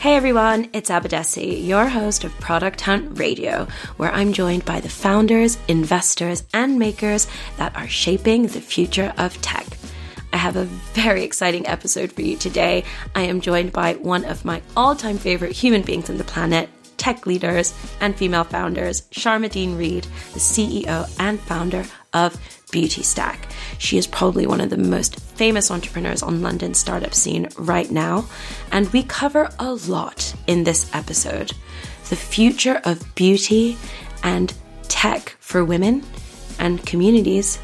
[0.00, 3.66] Hey everyone, it's Abadesi, your host of Product Hunt Radio,
[3.96, 7.26] where I'm joined by the founders, investors, and makers
[7.56, 9.66] that are shaping the future of tech.
[10.32, 12.84] I have a very exciting episode for you today.
[13.16, 16.70] I am joined by one of my all time favorite human beings on the planet,
[16.96, 23.48] tech leaders, and female founders, Sharmadean Reid, the CEO and founder of Beauty Stack.
[23.78, 28.26] She is probably one of the most famous entrepreneurs on London startup scene right now,
[28.72, 31.52] and we cover a lot in this episode.
[32.08, 33.78] The future of beauty
[34.24, 34.52] and
[34.88, 36.02] tech for women
[36.58, 37.60] and communities,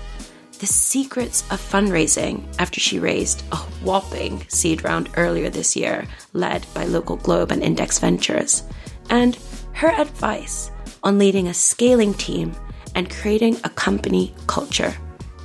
[0.60, 6.64] the secrets of fundraising after she raised a whopping seed round earlier this year, led
[6.74, 8.62] by local Globe and Index Ventures,
[9.10, 9.36] and
[9.72, 10.70] her advice
[11.02, 12.54] on leading a scaling team
[12.94, 14.94] and creating a company culture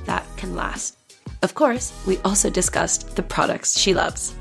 [0.06, 0.99] that can last.
[1.42, 4.34] Of course, we also discussed the products she loves.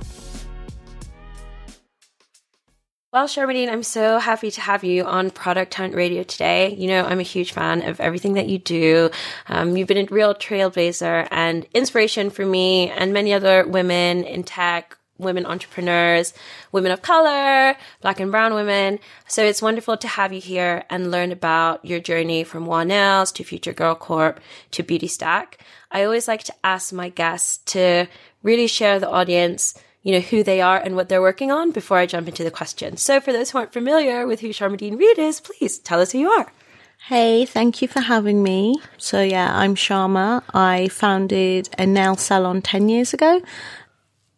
[3.11, 6.75] Well, Sharmadean, I'm so happy to have you on Product Hunt Radio today.
[6.75, 9.09] You know, I'm a huge fan of everything that you do.
[9.47, 14.44] Um, you've been a real trailblazer and inspiration for me and many other women in
[14.44, 16.34] tech, women entrepreneurs,
[16.72, 19.00] women of color, black and brown women.
[19.28, 23.31] So it's wonderful to have you here and learn about your journey from WAH Nails
[23.34, 24.40] to Future Girl Corp
[24.72, 25.59] to Beauty Stack.
[25.92, 28.08] I always like to ask my guests to
[28.42, 31.97] really share the audience, you know, who they are and what they're working on before
[31.97, 33.02] I jump into the questions.
[33.02, 36.20] So for those who aren't familiar with who Sharmadean Reid is, please tell us who
[36.20, 36.52] you are.
[37.08, 38.75] Hey, thank you for having me.
[38.97, 40.44] So yeah, I'm Sharma.
[40.53, 43.42] I founded a nail salon 10 years ago.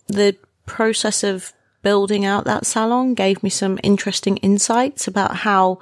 [0.08, 5.80] The process of building out that salon gave me some interesting insights about how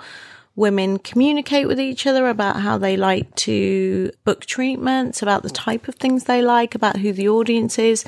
[0.55, 5.87] women communicate with each other about how they like to book treatments, about the type
[5.87, 8.03] of things they like, about who the audience is,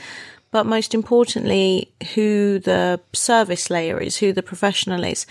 [0.51, 5.25] but most importantly, who the service layer is, who the professional is.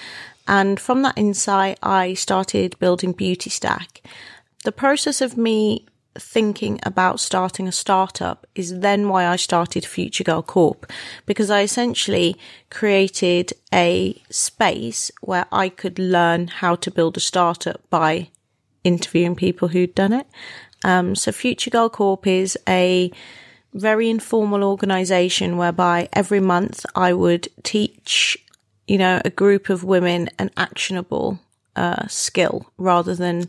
[0.48, 4.00] And from that insight, I started building Beauty Stack.
[4.64, 5.86] The process of me
[6.20, 10.90] thinking about starting a startup is then why I started Future Girl Corp
[11.26, 12.36] because I essentially
[12.70, 18.28] created a space where I could learn how to build a startup by
[18.84, 20.26] interviewing people who'd done it.
[20.84, 23.10] Um, so Future Girl Corp is a
[23.74, 28.36] very informal organization whereby every month I would teach,
[28.86, 31.38] you know, a group of women an actionable
[31.76, 33.48] uh, skill rather than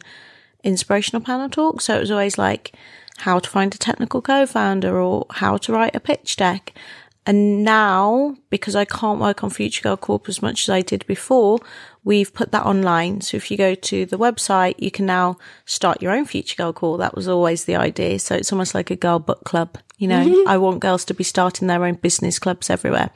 [0.64, 1.82] inspirational panel talk.
[1.82, 2.74] So it was always like
[3.18, 6.74] how to find a technical co-founder or how to write a pitch deck.
[7.26, 11.06] And now, because I can't work on Future Girl Corp as much as I did
[11.06, 11.60] before,
[12.04, 13.22] we've put that online.
[13.22, 16.74] So if you go to the website, you can now start your own Future Girl
[16.74, 17.00] Corp.
[17.00, 18.18] That was always the idea.
[18.18, 19.78] So it's almost like a girl book club.
[20.00, 20.50] You know, mm-hmm.
[20.50, 23.12] I want girls to be starting their own business clubs everywhere.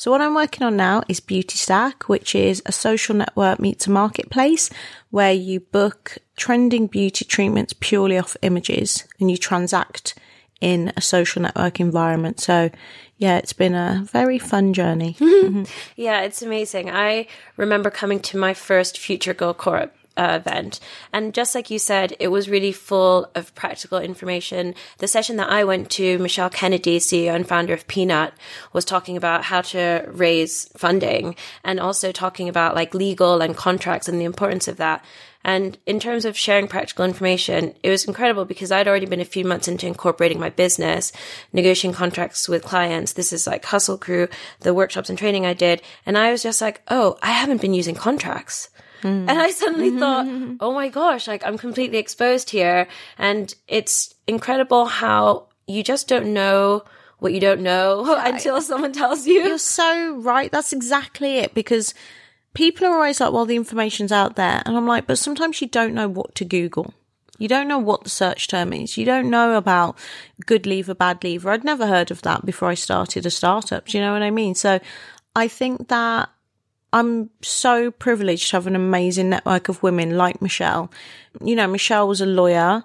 [0.00, 3.86] So what I'm working on now is Beauty Stack, which is a social network meets
[3.86, 4.70] a marketplace
[5.10, 10.14] where you book trending beauty treatments purely off images and you transact
[10.58, 12.40] in a social network environment.
[12.40, 12.70] So
[13.18, 15.18] yeah, it's been a very fun journey.
[15.96, 16.88] yeah, it's amazing.
[16.90, 17.26] I
[17.58, 20.80] remember coming to my first Future Girl Corp uh, event.
[21.12, 24.74] And just like you said, it was really full of practical information.
[24.98, 28.32] The session that I went to, Michelle Kennedy, CEO and founder of Peanut,
[28.72, 34.08] was talking about how to raise funding and also talking about like legal and contracts
[34.08, 35.04] and the importance of that.
[35.42, 39.24] And in terms of sharing practical information, it was incredible because I'd already been a
[39.24, 41.12] few months into incorporating my business,
[41.52, 43.14] negotiating contracts with clients.
[43.14, 44.28] This is like Hustle Crew,
[44.60, 45.80] the workshops and training I did.
[46.04, 48.68] And I was just like, oh, I haven't been using contracts.
[49.02, 49.28] Mm.
[49.28, 50.26] And I suddenly thought,
[50.60, 52.88] oh my gosh, like I'm completely exposed here.
[53.18, 56.84] And it's incredible how you just don't know
[57.18, 58.34] what you don't know right.
[58.34, 59.42] until someone tells you.
[59.42, 60.50] You're so right.
[60.50, 61.54] That's exactly it.
[61.54, 61.94] Because
[62.54, 64.62] people are always like, well, the information's out there.
[64.66, 66.94] And I'm like, but sometimes you don't know what to Google.
[67.38, 68.98] You don't know what the search term is.
[68.98, 69.96] You don't know about
[70.44, 71.50] good leaver, bad leaver.
[71.50, 73.86] I'd never heard of that before I started a startup.
[73.86, 74.54] Do you know what I mean?
[74.54, 74.78] So
[75.34, 76.28] I think that
[76.92, 80.90] I'm so privileged to have an amazing network of women like Michelle.
[81.42, 82.82] You know, Michelle was a lawyer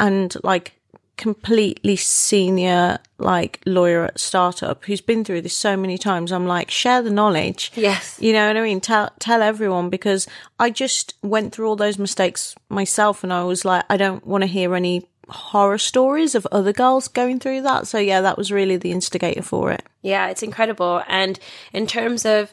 [0.00, 0.80] and like
[1.16, 6.32] completely senior like lawyer at startup who's been through this so many times.
[6.32, 7.70] I'm like, share the knowledge.
[7.74, 8.18] Yes.
[8.20, 8.80] You know what I mean?
[8.80, 10.26] Tell tell everyone because
[10.58, 14.42] I just went through all those mistakes myself and I was like, I don't want
[14.42, 17.86] to hear any horror stories of other girls going through that.
[17.86, 19.84] So yeah, that was really the instigator for it.
[20.02, 21.02] Yeah, it's incredible.
[21.08, 21.38] And
[21.72, 22.52] in terms of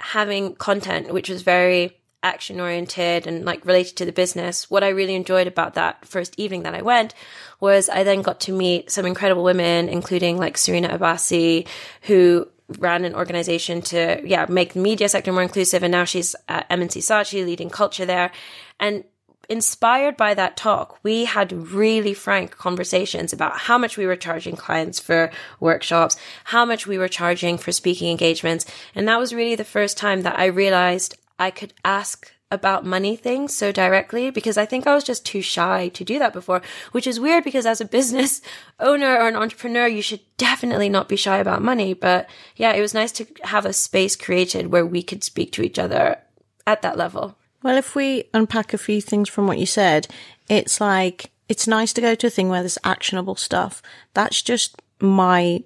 [0.00, 4.88] having content which was very action oriented and like related to the business, what I
[4.88, 7.14] really enjoyed about that first evening that I went
[7.60, 11.66] was I then got to meet some incredible women, including like Serena Abbasi,
[12.02, 12.48] who
[12.78, 15.82] ran an organization to, yeah, make the media sector more inclusive.
[15.82, 18.30] And now she's at M&C Saatchi leading culture there.
[18.78, 19.04] And
[19.50, 24.54] inspired by that talk, we had really frank conversations about how much we were charging
[24.54, 28.64] clients for workshops, how much we were charging for speaking engagements.
[28.94, 33.14] And that was really the first time that I realized I could ask about money
[33.16, 36.62] things so directly because I think I was just too shy to do that before,
[36.92, 38.40] which is weird because as a business
[38.80, 41.92] owner or an entrepreneur, you should definitely not be shy about money.
[41.92, 45.62] But yeah, it was nice to have a space created where we could speak to
[45.62, 46.18] each other
[46.66, 47.36] at that level.
[47.62, 50.08] Well, if we unpack a few things from what you said,
[50.48, 53.82] it's like, it's nice to go to a thing where there's actionable stuff.
[54.14, 55.62] That's just my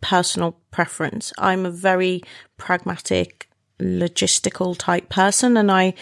[0.00, 1.32] personal preference.
[1.38, 2.22] I'm a very
[2.56, 3.48] pragmatic,
[3.78, 5.94] logistical type person and I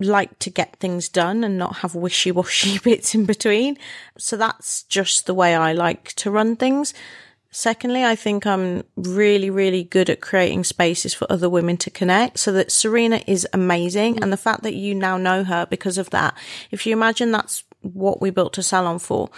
[0.00, 3.78] like to get things done and not have wishy washy bits in between.
[4.18, 6.92] So that's just the way I like to run things.
[7.50, 12.38] Secondly, I think I'm really, really good at creating spaces for other women to connect
[12.38, 14.22] so that Serena is amazing.
[14.22, 16.36] And the fact that you now know her because of that,
[16.70, 19.30] if you imagine that's what we built a salon for,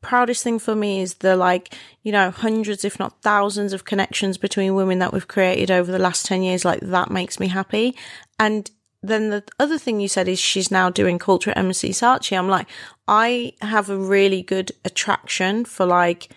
[0.00, 4.38] proudest thing for me is the like, you know, hundreds, if not thousands of connections
[4.38, 6.64] between women that we've created over the last 10 years.
[6.64, 7.96] Like that makes me happy.
[8.38, 8.70] And
[9.02, 12.36] then the other thing you said is she's now doing culture at M&C Saatchi.
[12.36, 12.68] I'm like,
[13.06, 16.30] I have a really good attraction for like,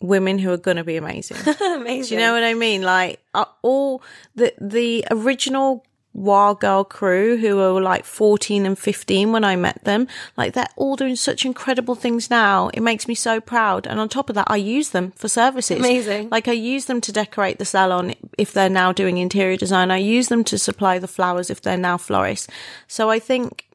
[0.00, 1.36] women who are going to be amazing.
[1.60, 2.08] Amazing.
[2.08, 2.82] Do you know what I mean?
[2.82, 4.02] Like uh, all
[4.34, 9.84] the the original WAH Girl crew who were like 14 and 15 when I met
[9.84, 12.68] them, like they're all doing such incredible things now.
[12.74, 13.86] It makes me so proud.
[13.86, 15.78] And on top of that, I use them for services.
[15.78, 16.28] Amazing.
[16.30, 19.90] Like I use them to decorate the salon if they're now doing interior design.
[19.90, 22.48] I use them to supply the flowers if they're now florists.
[22.88, 23.68] So I think,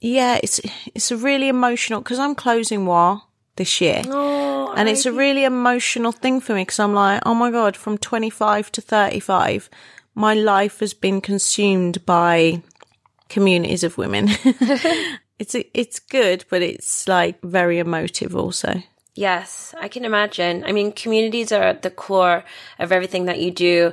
[0.00, 0.60] yeah, it's,
[0.94, 3.22] it's a really emotional because I'm closing WAH
[3.56, 4.02] this year.
[4.06, 7.76] Oh, and it's a really emotional thing for me because I'm like, oh my God,
[7.76, 9.68] from 25 to 35,
[10.14, 12.62] my life has been consumed by
[13.28, 14.28] communities of women.
[15.38, 18.82] it's, it's good, but it's like very emotive also.
[19.14, 20.64] Yes, I can imagine.
[20.64, 22.44] I mean, communities are at the core
[22.78, 23.92] of everything that you do.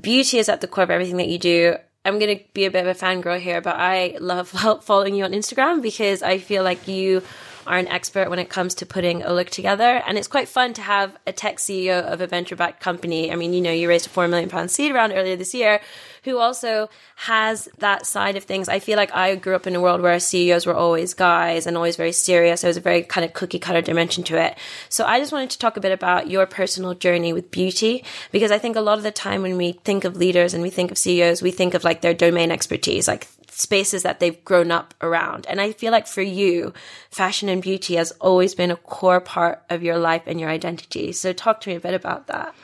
[0.00, 1.76] Beauty is at the core of everything that you do.
[2.04, 4.48] I'm going to be a bit of a fangirl here, but I love
[4.82, 7.22] following you on Instagram because I feel like you
[7.68, 10.02] are an expert when it comes to putting a look together.
[10.06, 13.30] And it's quite fun to have a tech CEO of a venture backed company.
[13.30, 15.80] I mean, you know, you raised a four million pound seed round earlier this year,
[16.24, 18.68] who also has that side of things.
[18.68, 21.76] I feel like I grew up in a world where CEOs were always guys and
[21.76, 22.62] always very serious.
[22.62, 24.56] There was a very kind of cookie cutter dimension to it.
[24.88, 28.50] So I just wanted to talk a bit about your personal journey with beauty, because
[28.50, 30.90] I think a lot of the time when we think of leaders and we think
[30.90, 33.28] of CEOs, we think of like their domain expertise, like
[33.58, 35.44] spaces that they've grown up around.
[35.48, 36.72] And I feel like for you,
[37.10, 41.10] fashion and beauty has always been a core part of your life and your identity.
[41.10, 42.54] So talk to me a bit about that.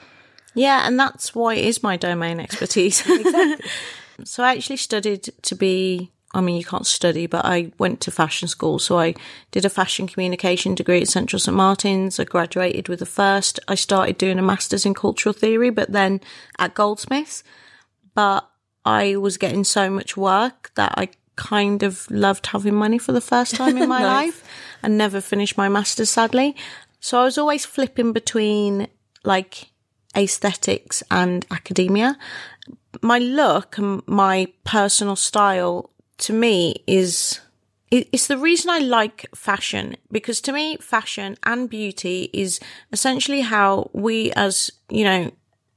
[0.54, 3.00] Yeah, and that's why it is my domain expertise.
[3.10, 3.68] exactly.
[4.22, 8.10] so I actually studied to be I mean, you can't study, but I went to
[8.10, 8.80] fashion school.
[8.80, 9.14] So I
[9.52, 11.56] did a fashion communication degree at Central St.
[11.56, 12.18] Martin's.
[12.18, 13.60] I graduated with a first.
[13.68, 16.20] I started doing a master's in cultural theory, but then
[16.58, 17.44] at Goldsmiths.
[18.16, 18.50] But
[18.84, 23.20] I was getting so much work that I kind of loved having money for the
[23.20, 24.26] first time in my nice.
[24.26, 24.44] life
[24.82, 26.56] and never finished my master's sadly.
[27.00, 28.88] So I was always flipping between
[29.24, 29.70] like
[30.16, 32.16] aesthetics and academia.
[33.02, 37.40] My look and my personal style to me is
[37.90, 42.58] it's the reason I like fashion because to me, fashion and beauty is
[42.92, 45.30] essentially how we as, you know,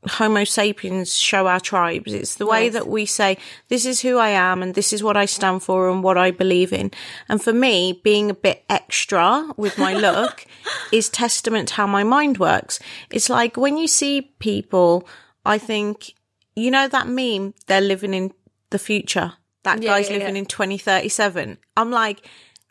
[0.07, 2.13] Homo sapiens show our tribes.
[2.13, 3.37] It's the way that we say,
[3.67, 6.31] this is who I am and this is what I stand for and what I
[6.31, 6.91] believe in.
[7.29, 10.45] And for me, being a bit extra with my look
[10.91, 12.79] is testament to how my mind works.
[13.09, 15.07] It's like when you see people,
[15.45, 16.13] I think,
[16.55, 18.33] you know, that meme, they're living in
[18.69, 19.33] the future.
[19.63, 20.41] That yeah, guy's yeah, living yeah.
[20.41, 21.57] in 2037.
[21.75, 22.25] I'm like,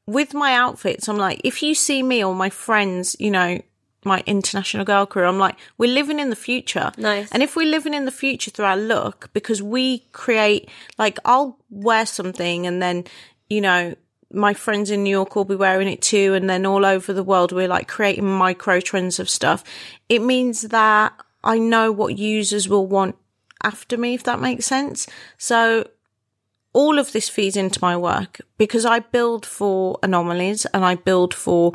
[0.06, 3.60] with my outfits, I'm like, if you see me or my friends, you know,
[4.06, 6.92] my international girl career, I'm like, we're living in the future.
[6.96, 7.30] Nice.
[7.32, 11.58] And if we're living in the future through our look, because we create, like, I'll
[11.70, 13.04] wear something and then,
[13.50, 13.94] you know,
[14.32, 16.34] my friends in New York will be wearing it too.
[16.34, 19.62] And then all over the world, we're like creating micro trends of stuff.
[20.08, 21.12] It means that
[21.44, 23.16] I know what users will want
[23.62, 25.06] after me, if that makes sense.
[25.38, 25.88] So
[26.72, 31.32] all of this feeds into my work because I build for anomalies and I build
[31.32, 31.72] for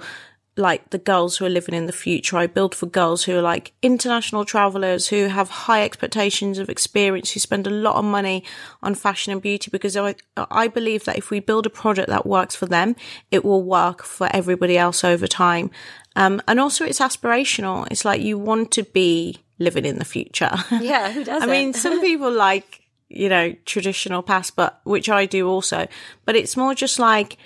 [0.58, 2.38] like the girls who are living in the future.
[2.38, 7.32] I build for girls who are like international travelers who have high expectations of experience,
[7.32, 8.44] who spend a lot of money
[8.84, 12.26] on fashion and beauty because I, I believe that if we build a product that
[12.26, 12.98] works for them,
[13.32, 15.72] it will work for everybody else over time.
[16.18, 17.88] Um, and also it's aspirational.
[17.90, 20.52] It's like you want to be living in the future.
[20.82, 21.50] Yeah, who doesn't?
[21.50, 25.88] I mean, some people like, you know, traditional past, but which I do also.
[26.26, 27.38] But it's more just like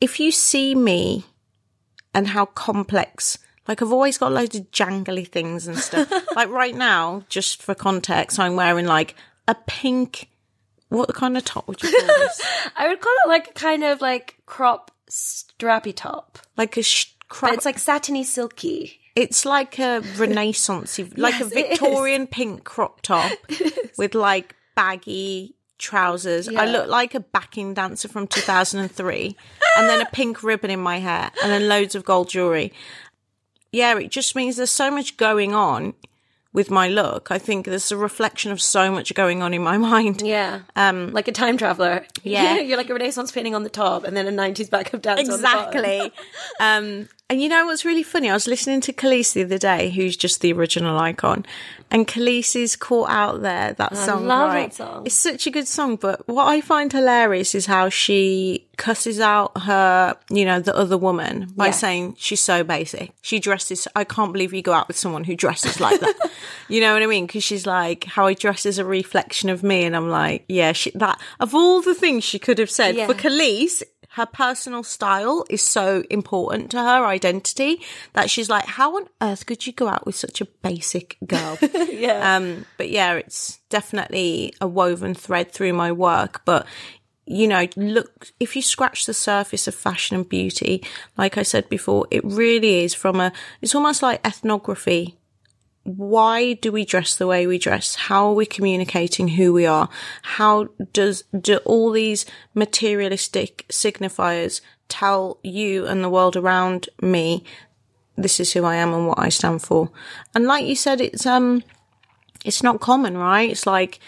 [0.00, 1.24] if you see me
[2.18, 6.10] and how complex, like I've always got loads of jangly things and stuff.
[6.36, 9.14] like right now, just for context, I'm wearing like
[9.46, 10.28] a pink.
[10.88, 12.40] What kind of top would you call this?
[12.76, 16.38] I would call it like a kind of like crop strappy top.
[16.56, 19.00] like a sh- But it's like satiny silky.
[19.14, 21.44] It's like a renaissance, like Yes, a.
[21.46, 23.32] Victorian pink crop top
[23.98, 26.48] with like baggy trousers.
[26.48, 26.64] I Yeah.
[26.64, 29.36] look like a backing dancer from 2003
[29.76, 32.72] and then a pink ribbon in my hair and then loads of gold jewelry.
[33.72, 35.94] Yeah, it just means there's so much going on
[36.54, 37.30] with my look.
[37.30, 40.22] I think there's a reflection of so much going on in my mind.
[40.22, 40.60] Yeah.
[40.74, 42.06] Um, like a time traveler.
[42.22, 42.58] Yeah.
[42.60, 45.20] You're like a Renaissance painting on the top and then a 90s backup dance.
[45.28, 46.10] Exactly.
[46.60, 48.30] um, and you know what's really funny?
[48.30, 51.44] I was listening to Kelis the other day, who's just the original icon,
[51.90, 53.72] and Kelis is caught out there.
[53.74, 55.02] That song, love that song.
[55.06, 55.96] It's such a good song.
[55.96, 60.96] But what I find hilarious is how she cusses out her, you know, the other
[60.96, 63.12] woman by saying she's so basic.
[63.22, 63.88] She dresses.
[63.96, 66.30] I can't believe you go out with someone who dresses like that.
[66.68, 67.26] you know what I mean?
[67.26, 70.72] Because she's like, how I dress is a reflection of me, and I'm like, yeah,
[70.72, 73.06] she, that of all the things she could have said Yeah.
[73.06, 77.80] for Kelis, her personal style is so important to her identity
[78.14, 81.58] that she's like, how on earth could you go out with such a basic girl?
[81.98, 82.36] Yeah.
[82.36, 86.42] um, but yeah, it's definitely a woven thread through my work.
[86.44, 86.64] But
[87.26, 90.82] you know, look, if you scratch the surface of fashion and beauty,
[91.16, 95.17] like I said before, it really is from a, it's almost like ethnography
[95.96, 97.94] why do we dress the way we dress?
[97.94, 99.88] How are we communicating who we are?
[100.22, 107.42] How does do all these materialistic signifiers tell you and the world around me
[108.16, 109.90] this is who I am and what I stand for?
[110.34, 111.62] And like you said, it's um
[112.44, 113.50] it's not common, right?
[113.50, 113.98] It's like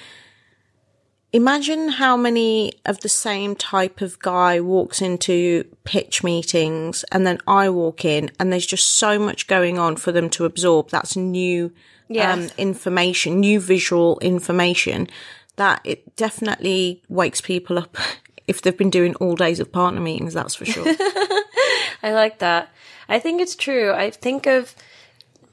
[1.33, 7.39] imagine how many of the same type of guy walks into pitch meetings and then
[7.47, 10.91] I walk in and there's just so much going on for them to absorb.
[10.91, 11.73] That's new
[12.19, 15.09] um, information, new visual information
[15.57, 17.97] that it definitely wakes people up
[18.47, 20.85] if they've been doing all days of partner meetings, that's for sure.
[22.03, 22.71] I like that.
[23.09, 23.93] I think it's true.
[23.93, 24.75] I think of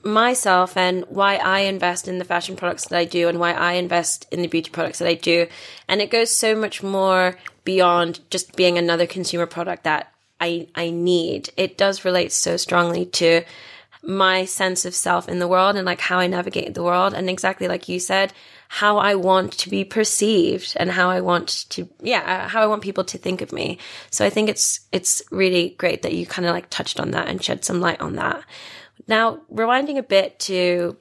[0.08, 3.74] myself and why I invest in the fashion products that I do and why I
[3.74, 5.48] invest in the beauty products that I do.
[5.88, 10.90] And it goes so much more beyond just being another consumer product that I, I
[10.90, 11.50] need.
[11.58, 13.44] It does relate so strongly to
[14.04, 17.14] my sense of self in the world and like how I navigate the world.
[17.14, 18.34] And exactly like you said,
[18.70, 22.68] how I want to be perceived and how I want to, yeah, uh, how I
[22.68, 23.80] want people to think of me.
[24.12, 27.28] So I think it's, it's really great that you kind of like touched on that
[27.28, 28.44] and shed some light on that.
[29.08, 30.98] Now, rewinding a bit to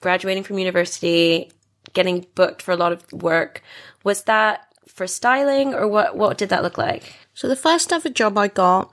[0.00, 1.50] graduating from university,
[1.92, 3.62] getting booked for a lot of work,
[4.04, 7.14] was that for styling or what, what did that look like?
[7.34, 8.92] So the first ever job I got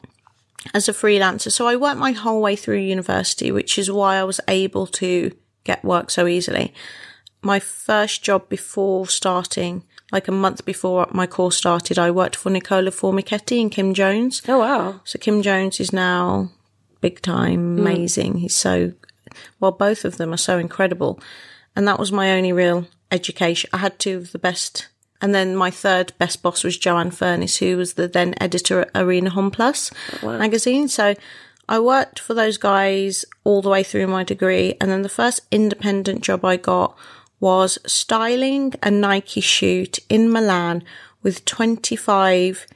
[0.74, 4.24] as a freelancer, so I worked my whole way through university, which is why I
[4.24, 5.32] was able to
[5.64, 6.74] get work so easily.
[7.42, 12.50] My first job before starting, like a month before my course started, I worked for
[12.50, 14.42] Nicola Formichetti and Kim Jones.
[14.48, 15.02] Oh, wow.
[15.04, 16.52] So Kim Jones is now
[17.02, 17.80] big time, mm.
[17.80, 18.38] amazing.
[18.38, 18.94] He's so,
[19.60, 21.20] well, both of them are so incredible.
[21.76, 23.70] And that was my only real education.
[23.74, 24.88] I had two of the best.
[25.22, 28.92] And then my third best boss was Jo-Ann Furniss, who was the then editor at
[28.96, 30.88] Arena Homme Plus oh, magazine.
[30.88, 31.16] So
[31.70, 34.76] I worked for those guys all the way through my degree.
[34.80, 36.98] And then the first independent job I got
[37.40, 40.84] was styling a Nike shoot in Milan
[41.22, 42.68] with 25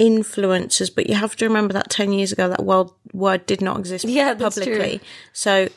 [0.00, 3.78] influencers, but you have to remember that 10 years ago, that world word did not
[3.78, 4.98] exist Yeah, that's publicly.
[4.98, 5.06] true.
[5.32, 5.68] So,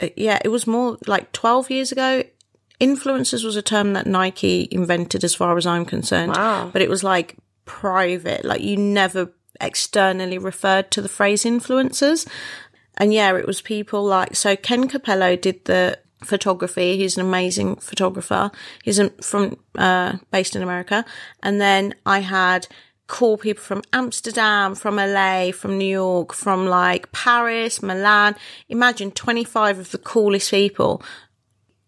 [0.00, 2.24] uh, yeah, it was more like 12 years ago.
[2.80, 6.32] Influencers was a term that Nike invented as far as I'm concerned.
[6.34, 6.70] Wow.
[6.72, 7.36] But it was like
[7.66, 12.26] private, like you never externally referred to the phrase influencers.
[12.96, 16.96] And yeah, it was people like, so Ken Cappello did the photography.
[16.96, 18.50] He's an amazing photographer.
[18.82, 21.04] He's from, uh, based in America.
[21.42, 22.66] And then I had
[23.10, 28.36] cool people from Amsterdam, from LA, from New York, from like Paris, Milan.
[28.68, 31.02] Imagine 25 of the coolest people.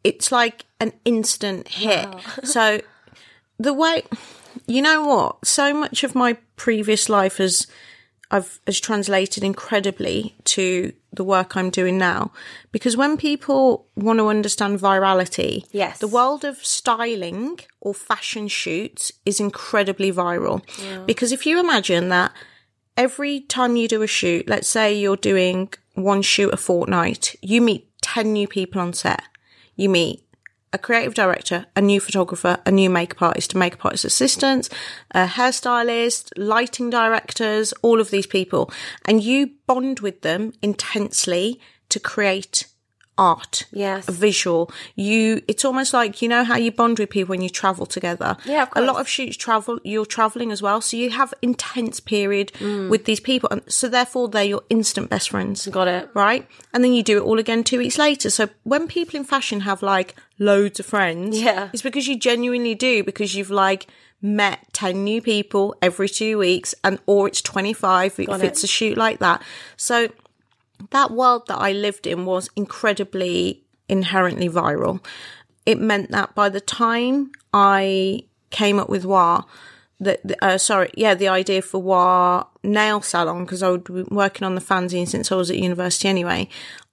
[0.02, 2.08] It's like an instant hit.
[2.44, 2.80] So
[3.56, 4.02] the way,
[4.66, 5.46] you know what?
[5.46, 7.68] So much of my previous life has,
[8.32, 12.32] I've has translated incredibly to the work I'm doing now.
[12.72, 15.98] Because when people want to understand virality, Yes.
[15.98, 20.62] the world of styling or fashion shoots is incredibly viral.
[21.06, 22.32] Because if you imagine that
[22.96, 27.60] every time you do a shoot, let's say you're doing one shoot a fortnight, you
[27.60, 29.22] meet 10 new people on set.
[29.76, 30.22] you meet
[30.72, 34.68] a creative director, a new photographer, a new makeup artist, a makeup artist assistant,
[35.10, 38.70] a hairstylist, lighting directors, all of these people.
[39.04, 41.60] And you bond with them intensely
[41.90, 42.66] to create
[43.18, 43.66] art.
[43.72, 44.08] Yes.
[44.08, 44.70] Visual.
[44.96, 48.36] You, it's almost like, you know how you bond with people when you travel together.
[48.44, 50.80] Yeah, of A lot of shoots travel, you're traveling as well.
[50.80, 52.88] So you have intense period Mm.
[52.88, 53.48] with these people.
[53.50, 56.08] And so therefore they're your instant best friends Got it.
[56.14, 56.46] right?
[56.72, 58.30] And then you do it all again two weeks later.
[58.30, 61.68] So when people in fashion have like loads of friends, Yeah.
[61.72, 63.86] it's because you genuinely do because you've like
[64.24, 68.42] met 10 new people every two weeks and or it's 25 if it.
[68.44, 69.42] it's a shoot like that.
[69.76, 70.08] So
[70.90, 75.04] that world that I lived in was incredibly inherently viral.
[75.66, 79.44] It meant that by the time I came up with WAH,
[80.00, 84.02] the, the uh, sorry, yeah, the idea for WAH nail salon because I would be
[84.04, 86.48] working on the fanzine since I was at university anyway.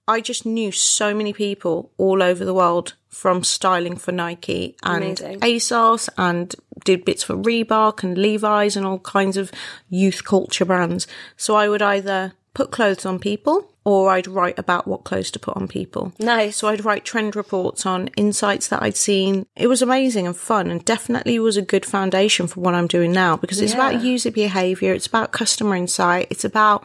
[0.06, 5.04] I just knew so many people all over the world from styling for Nike and
[5.04, 5.40] Amazing.
[5.40, 6.54] ASOS and
[6.84, 9.52] did bits for Reebok and Levi's and all kinds of
[9.88, 11.06] youth culture brands.
[11.36, 15.38] So I would either put clothes on people or I'd write about what clothes to
[15.38, 16.12] put on people.
[16.18, 16.58] Nice.
[16.58, 19.46] So I'd write trend reports on insights that I'd seen.
[19.56, 23.10] It was amazing and fun and definitely was a good foundation for what I'm doing
[23.10, 23.88] now because it's Yeah.
[23.88, 24.92] about user behavior.
[24.92, 26.26] It's about customer insight.
[26.30, 26.84] It's about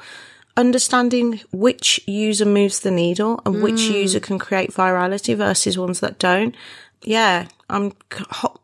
[0.57, 3.91] understanding which user moves the needle and which Mm.
[3.93, 6.55] user can create virality versus ones that don't.
[7.03, 7.93] Yeah, I'm,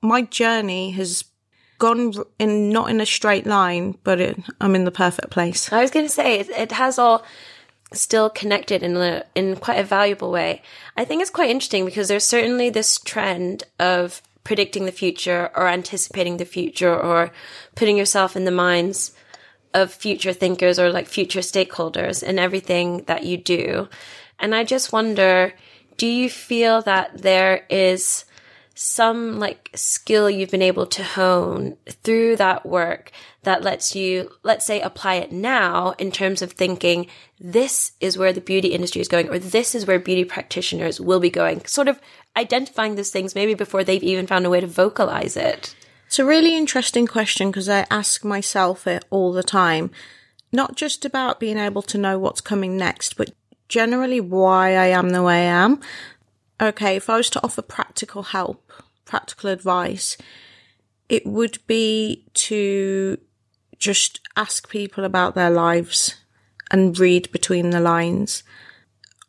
[0.01, 1.25] my journey has
[1.79, 5.71] gone in, not in a straight line, but it, I'm in the perfect place.
[5.73, 7.23] I was going to say it, it has all
[7.93, 10.61] still connected in a in quite a valuable way.
[10.95, 15.67] I think it's quite interesting because there's certainly this trend of predicting the future or
[15.67, 17.31] anticipating the future or
[17.75, 19.11] putting yourself in the minds
[19.73, 23.87] of future thinkers or like future stakeholders in everything that you do.
[24.39, 25.53] And I just wonder,
[25.97, 28.25] do you feel that there is
[28.73, 33.11] some like skill you've been able to hone through that work
[33.43, 37.07] that lets you, let's say, apply it now in terms of thinking
[37.39, 41.19] this is where the beauty industry is going, or this is where beauty practitioners will
[41.19, 41.99] be going, sort of
[42.37, 45.75] identifying those things maybe before they've even found a way to vocalize it.
[46.05, 49.91] It's a really interesting question because I ask myself it all the time.
[50.51, 53.31] Not just about being able to know what's coming next, but
[53.69, 55.79] generally why I am the way I am.
[56.61, 58.71] Okay, if I was to offer practical help,
[59.05, 60.17] practical advice,
[61.09, 63.17] it would be to
[63.79, 66.15] just ask people about their lives
[66.69, 68.43] and read between the lines.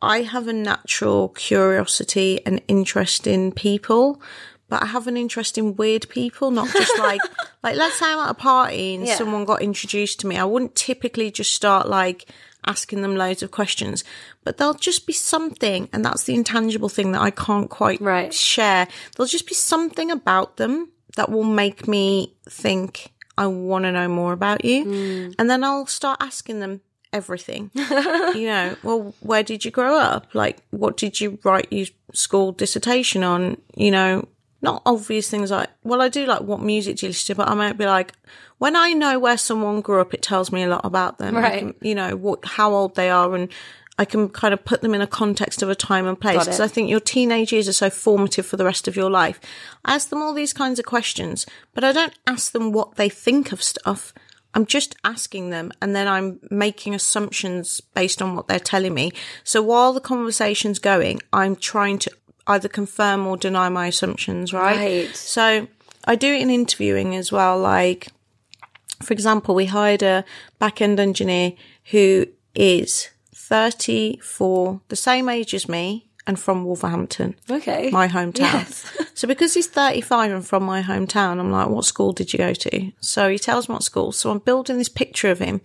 [0.02, 4.20] I have a natural curiosity and interest in people,
[4.68, 7.20] but I have an interest in weird people, not just like,
[7.62, 9.16] like let's say I'm at a party and Yeah.
[9.16, 10.36] someone got introduced to me.
[10.36, 12.28] I wouldn't typically just start like
[12.66, 14.04] asking them loads of questions,
[14.44, 18.32] but there'll just be something, and that's the intangible thing that I can't quite Right.
[18.32, 18.88] share.
[19.16, 24.08] There'll just be something about them that will make me think I want to know
[24.08, 24.84] more about you.
[24.84, 25.34] Mm.
[25.38, 26.80] And then I'll start asking them
[27.12, 27.70] everything.
[27.74, 30.34] you know, well, where did you grow up?
[30.34, 33.56] Like, what did you write your school dissertation on?
[33.76, 34.28] You know,
[34.62, 37.48] not obvious things like, well, I do like what music do you listen to, but
[37.50, 38.12] I might be like,
[38.58, 41.36] when I know where someone grew up, it tells me a lot about them.
[41.36, 41.58] Right.
[41.58, 43.48] can- you know, what, how old they are and
[43.98, 46.60] I can kind of put them in a context of a time and place because.
[46.60, 49.38] I think your teenage years are so formative for the rest of your life.
[49.84, 51.44] I ask them all these kinds of questions,
[51.74, 54.14] but I don't ask them what they think of stuff.
[54.54, 59.12] I'm just asking them and then I'm making assumptions based on what they're telling me.
[59.44, 62.10] So while the conversation's going, I'm trying to
[62.46, 64.76] either confirm or deny my assumptions, right?
[64.76, 65.16] Right.
[65.16, 65.68] So
[66.04, 67.58] I do it in interviewing as well.
[67.58, 68.08] Like,
[69.02, 70.24] for example, we hired a
[70.58, 71.52] back end engineer
[71.90, 77.90] who is 34, the same age as me, and from Wolverhampton, Okay.
[77.90, 78.38] my hometown.
[78.38, 78.84] Yes.
[79.14, 82.54] so because he's 35 and from my hometown, I'm like, what school did you go
[82.54, 82.92] to?
[83.00, 84.12] So he tells me what school.
[84.12, 85.60] So I'm building this picture of him.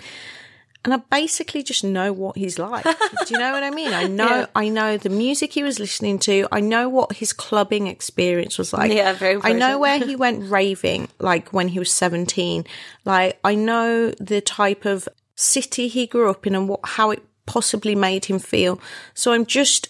[0.85, 2.83] And I basically just know what he's like.
[2.85, 2.91] Do
[3.29, 3.93] you know what I mean?
[3.93, 4.45] I know, Yeah.
[4.55, 6.47] I know the music he was listening to.
[6.51, 8.93] I know what his clubbing experience was like.
[8.93, 12.65] Yeah, very I know where he went raving, like when he was 17.
[13.03, 17.21] Like, I know the type of city he grew up in and what, how it
[17.45, 18.79] possibly made him feel.
[19.13, 19.89] So I'm just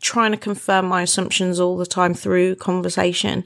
[0.00, 3.44] trying to confirm my assumptions all the time through conversation.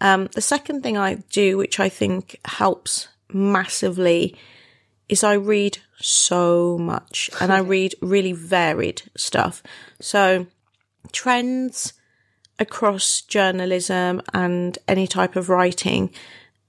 [0.00, 4.36] Um, the second thing I do, which I think helps massively,
[5.08, 9.62] is I read so much and I read really varied stuff.
[10.00, 10.46] So
[11.12, 11.92] trends
[12.58, 16.10] across journalism and any type of writing,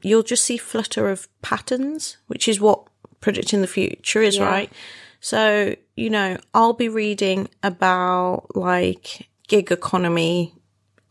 [0.01, 2.83] you'll just see flutter of patterns, which is what
[3.21, 4.45] predicting the future is, Yeah.
[4.45, 4.71] right?
[5.19, 10.53] So, you know, I'll be reading about like gig economy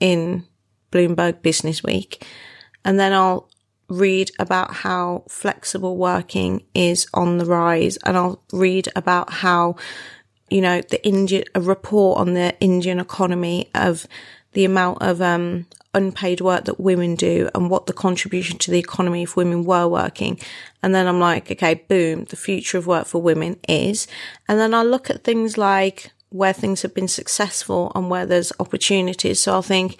[0.00, 0.44] in
[0.92, 2.24] Bloomberg Business Week.
[2.84, 3.48] And then I'll
[3.88, 7.96] read about how flexible working is on the rise.
[7.98, 9.76] And I'll read about how,
[10.50, 14.06] you know, the Indian, a report on the Indian economy of
[14.52, 18.78] the amount of, um, unpaid work that women do and what the contribution to the
[18.78, 20.38] economy if women were working.
[20.82, 24.06] And then I'm like, okay, boom, the future of work for women is.
[24.48, 28.52] And then I look at things like where things have been successful and where there's
[28.58, 29.40] opportunities.
[29.40, 29.98] So I'll think,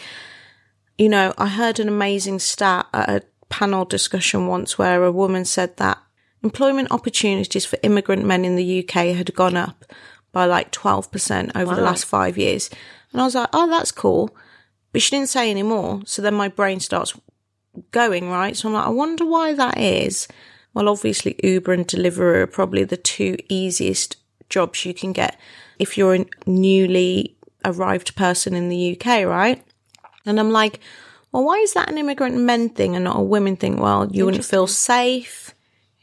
[0.98, 3.22] you know, I heard an amazing stat at a
[3.54, 5.96] panel discussion once where a woman said that
[6.42, 9.84] employment opportunities for immigrant men in the UK had gone up
[10.32, 11.76] by like 12% over wow.
[11.76, 12.68] the last five years.
[13.12, 14.36] And I was like, oh, that's cool.
[14.90, 16.02] But she didn't say any more.
[16.04, 17.16] So then my brain starts
[17.92, 18.56] going, right?
[18.56, 20.26] So I'm like, I wonder why that is.
[20.74, 24.16] Well, obviously Uber and Deliveroo are probably the two easiest
[24.48, 25.38] jobs you can get
[25.78, 29.64] if you're a newly arrived person in the UK, right?
[30.26, 30.80] And I'm like,
[31.34, 33.78] well, why is that an immigrant men thing and not a women thing?
[33.78, 35.52] Well, you wouldn't feel safe.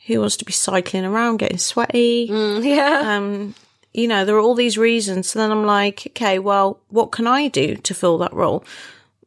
[0.07, 2.27] Who wants to be cycling around getting sweaty?
[2.27, 3.15] Mm, yeah.
[3.15, 3.55] Um,
[3.93, 5.29] you know, there are all these reasons.
[5.29, 8.65] So then I'm like, okay, well, what can I do to fill that role?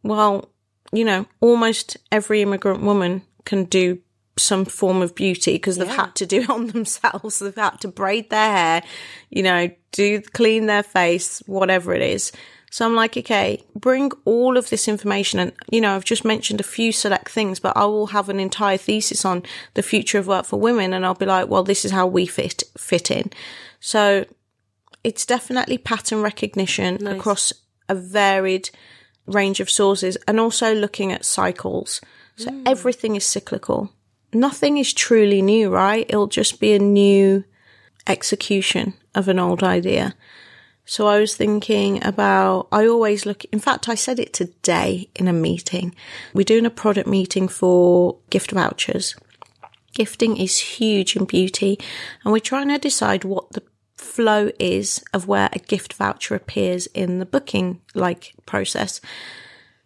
[0.02, 0.50] Well,
[0.92, 3.98] you know, almost every immigrant woman can do
[4.36, 6.04] some form of beauty because they've yeah.
[6.04, 7.38] had to do it on themselves.
[7.38, 8.82] They've had to braid their hair,
[9.30, 12.30] you know, do clean their face, whatever it is.
[12.74, 15.38] So I'm like, okay, bring all of this information.
[15.38, 18.40] And, you know, I've just mentioned a few select things, but I will have an
[18.40, 20.92] entire thesis on the future of work for women.
[20.92, 23.30] And I'll be like, well, this is how we fit, fit in.
[23.78, 24.24] So
[25.04, 27.14] it's definitely pattern recognition nice.
[27.14, 27.52] across
[27.88, 28.70] a varied
[29.26, 32.00] range of sources and also looking at cycles.
[32.34, 32.62] So mm.
[32.66, 33.92] everything is cyclical.
[34.32, 36.06] Nothing is truly new, right?
[36.08, 37.44] It'll just be a new
[38.08, 40.16] execution of an old idea.
[40.86, 45.28] So I was thinking about, I always look, in fact, I said it today in
[45.28, 45.94] a meeting.
[46.34, 49.14] We're doing a product meeting for gift vouchers.
[49.94, 51.78] Gifting is huge in beauty
[52.22, 53.62] and we're trying to decide what the
[53.96, 59.00] flow is of where a gift voucher appears in the booking like process.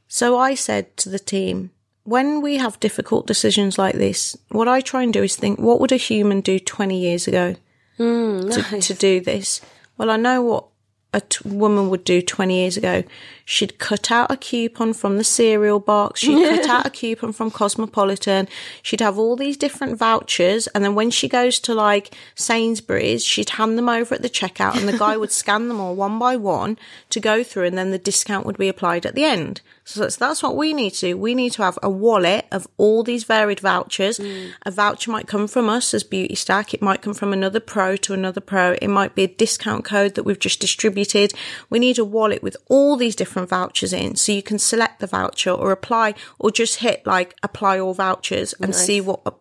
[0.09, 1.71] So I said to the team,
[2.03, 5.79] when we have difficult decisions like this, what I try and do is think, what
[5.81, 7.55] would a human do 20 years ago
[7.99, 8.87] mm, nice.
[8.87, 9.61] to, to do this?
[9.99, 10.69] Well, I know what
[11.15, 13.03] a t- woman would do 20 years ago.
[13.45, 16.21] She'd cut out a coupon from the cereal box.
[16.21, 18.47] She'd cut out a coupon from Cosmopolitan.
[18.83, 20.67] She'd have all these different vouchers.
[20.69, 24.77] And then when she goes to like Sainsbury's, she'd hand them over at the checkout
[24.77, 26.79] and the guy would scan them all one by one
[27.11, 29.63] to go through and then the discount would be applied at the end.
[29.89, 31.17] So that's, that's what we need to do.
[31.17, 34.19] We need to have a wallet of all these varied vouchers.
[34.19, 34.51] Mm.
[34.67, 36.75] A voucher might come from us as Beauty Stack.
[36.75, 38.73] It might come from another pro to another pro.
[38.83, 41.33] It might be a discount code that we've just distributed.
[41.71, 45.07] We need a wallet with all these different vouchers in so you can select the
[45.07, 48.85] voucher or apply or just hit like apply all vouchers and nice.
[48.85, 49.33] see what, do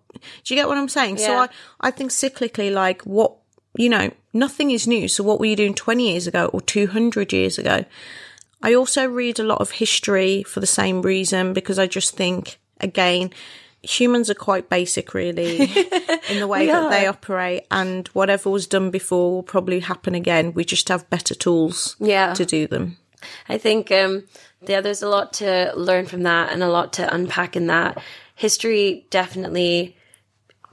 [0.45, 1.17] you get what I'm saying?
[1.17, 1.25] Yeah.
[1.25, 1.49] So I,
[1.81, 3.36] I think cyclically, like what,
[3.75, 5.10] you know, nothing is new.
[5.10, 7.83] So what were you doing 20 years ago or 200 years ago?
[8.67, 12.60] I also read a lot of history for the same reason because I just think,
[12.82, 13.32] again,
[13.82, 15.62] humans are quite basic really
[16.30, 16.89] in the way that are.
[16.89, 20.51] they operate and whatever was done before will probably happen again.
[20.53, 22.34] We just have better tools yeah.
[22.34, 22.97] to do them.
[23.47, 24.25] I think, um,
[24.67, 27.97] yeah, there's a lot to learn from that and a lot to unpack in that.
[28.36, 29.95] History definitely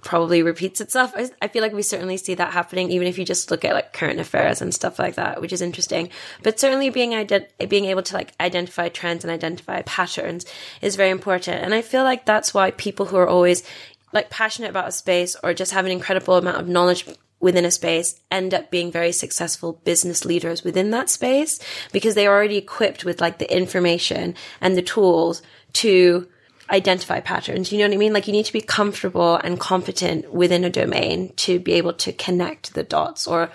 [0.04, 1.12] probably repeats itself.
[1.16, 3.74] I, I, feel like we certainly see that happening, even if you just look at
[3.74, 6.10] like current affairs and stuff like that, which is interesting.
[6.42, 10.44] But certainly being ident- being able to like identify trends and identify patterns
[10.82, 11.64] is very important.
[11.64, 13.64] And I feel like that's why people who are always
[14.12, 17.06] like passionate about a space or just have an incredible amount of knowledge
[17.40, 21.58] within a space end up being very successful business leaders within that space
[21.92, 26.28] because they're already equipped with like the information and the tools to
[26.70, 27.72] identify patterns.
[27.72, 28.12] You know what I mean?
[28.12, 32.12] Like you need to be comfortable and competent within a domain to be able to
[32.12, 33.50] connect the dots or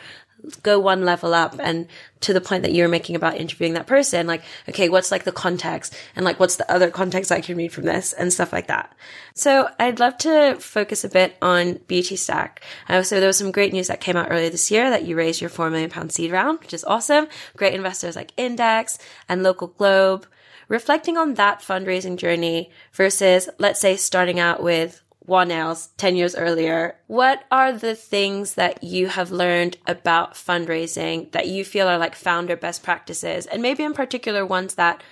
[0.63, 1.87] go one level up and
[2.21, 5.31] to the point that you're making about interviewing that person, like, okay, what's like the
[5.31, 8.67] context and like what's the other context I can read from this and stuff like
[8.67, 8.93] that.
[9.33, 12.61] So I'd love to focus a bit on Beauty Stack.
[12.87, 15.15] Uh, so there was some great news that came out earlier this year that you
[15.15, 17.27] raised your four million pound seed round, which is awesome.
[17.55, 20.25] Great investors like Index and Local Globe
[20.69, 26.35] reflecting on that fundraising journey versus, let's say, starting out with one else 10 years
[26.35, 31.97] earlier, what are the things that you have learned about fundraising that you feel are
[31.97, 33.45] like founder best practices?
[33.45, 35.03] And maybe in particular ones that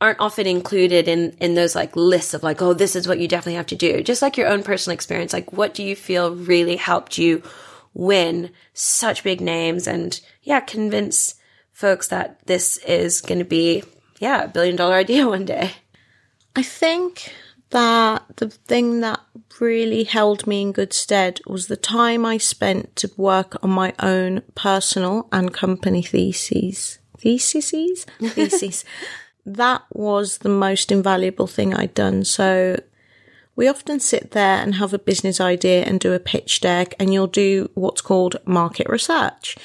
[0.00, 3.26] aren't often included in, in those like lists of like, oh, this is what you
[3.28, 4.02] definitely have to do.
[4.02, 5.32] Just like your own personal experience.
[5.32, 7.42] Like, what do you feel really helped you
[7.94, 11.34] win such big names and yeah, convince
[11.72, 13.82] folks that this is going to be
[14.18, 15.72] yeah, a billion dollar idea one day?
[16.56, 17.32] I think
[17.70, 19.20] that the thing that
[19.60, 23.94] really held me in good stead was the time I spent to work on my
[23.98, 26.98] own personal and company theses.
[27.18, 28.06] Theses?
[28.20, 28.84] Theses.
[29.44, 32.24] that was the most invaluable thing I'd done.
[32.24, 32.80] So
[33.56, 37.12] we often sit there and have a business idea and do a pitch deck and
[37.12, 39.56] you'll do what's called market research.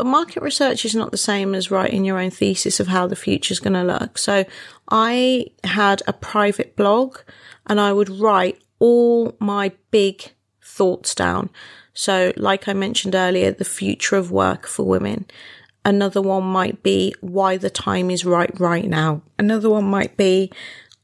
[0.00, 3.14] But market research is not the same as writing your own thesis of how the
[3.14, 4.16] future is going to look.
[4.16, 4.46] So
[4.88, 7.18] I had a private blog
[7.66, 10.32] and I would write all my big
[10.62, 11.50] thoughts down.
[11.92, 15.26] So like I mentioned earlier, the future of work for women.
[15.84, 19.20] Another one might be why the time is right right now.
[19.38, 20.50] Another one might be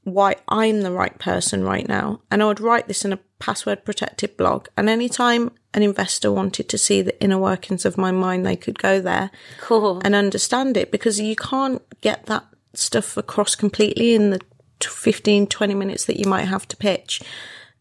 [0.04, 2.22] why I'm the right person right now.
[2.30, 4.68] And I would write this in a password protected blog.
[4.74, 8.78] And anytime an investor wanted to see the inner workings of my mind, they could
[8.78, 10.00] go there Cool.
[10.04, 14.38] and understand it because you can't get that stuff across completely in the
[14.80, 17.20] t- 15, 20 minutes that you might have to pitch.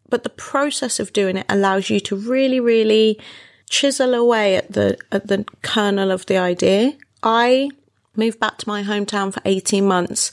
[0.09, 3.19] But the process of doing it allows you to really, really
[3.69, 6.93] chisel away at the, at the kernel of the idea.
[7.23, 7.71] I
[8.15, 10.31] moved back to my hometown for 18 months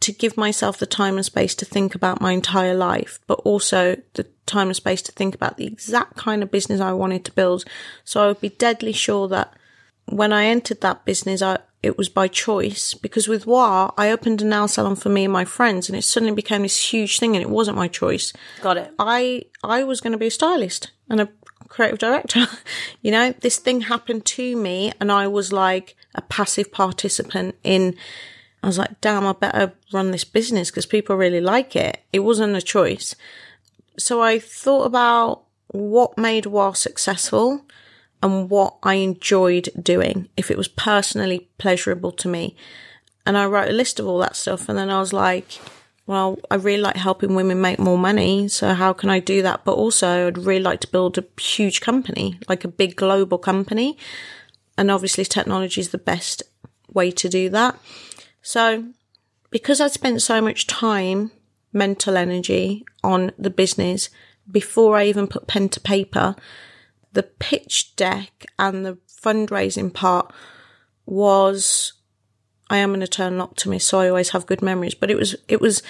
[0.00, 3.96] to give myself the time and space to think about my entire life, but also
[4.14, 7.32] the time and space to think about the exact kind of business I wanted to
[7.32, 7.64] build.
[8.04, 9.52] So I would be deadly sure that
[10.06, 14.42] when I entered that business, I, it was by choice because with WAH, I opened
[14.42, 17.34] a nail salon for me and my friends and it suddenly became this huge thing
[17.34, 18.32] and it wasn't my choice.
[18.60, 18.92] Got it.
[18.98, 21.28] I, I was going to be a stylist and a
[21.68, 22.46] creative director.
[23.02, 27.96] you know, this thing happened to me and I was like a passive participant in,
[28.62, 32.00] I was like, damn, I better run this business because people really like it.
[32.12, 33.16] It wasn't a choice.
[33.98, 37.64] So I thought about what made WAH successful
[38.22, 42.54] and what I enjoyed doing, if it was personally pleasurable to me.
[43.26, 44.68] And I wrote a list of all that stuff.
[44.68, 45.58] And then I was like,
[46.06, 48.48] well, I really like helping women make more money.
[48.48, 49.64] So how can I do that?
[49.64, 53.98] But also I'd really like to build a huge company, like a big global company.
[54.78, 56.42] And obviously technology is the best
[56.92, 57.78] way to do that.
[58.42, 58.92] So
[59.52, 61.30] because I'd spent so much time,
[61.72, 64.10] mental energy on the business
[64.50, 66.34] before I even put pen to paper,
[67.12, 70.32] the pitch deck and the fundraising part
[71.06, 71.92] was,
[72.70, 75.60] I am an eternal optimist, so I always have good memories, but it was, it
[75.60, 75.82] was,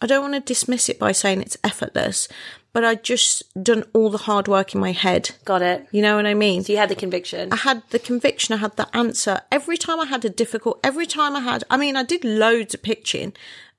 [0.00, 2.28] I don't want to dismiss it by saying it's effortless,
[2.76, 5.30] but I just done all the hard work in my head.
[5.46, 5.86] Got it.
[5.92, 6.62] You know what I mean?
[6.62, 7.50] So you had the conviction.
[7.50, 9.40] I had the conviction, I had the answer.
[9.50, 12.74] Every time I had a difficult, every time I had, I mean, I did loads
[12.74, 13.32] of pitching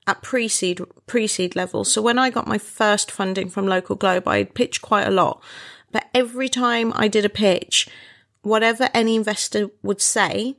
[0.07, 1.83] at pre-seed, pre-seed level.
[1.83, 5.43] So when I got my first funding from Local Globe, I pitched quite a lot.
[5.91, 7.87] But every time I did a pitch,
[8.41, 10.57] whatever any investor would say,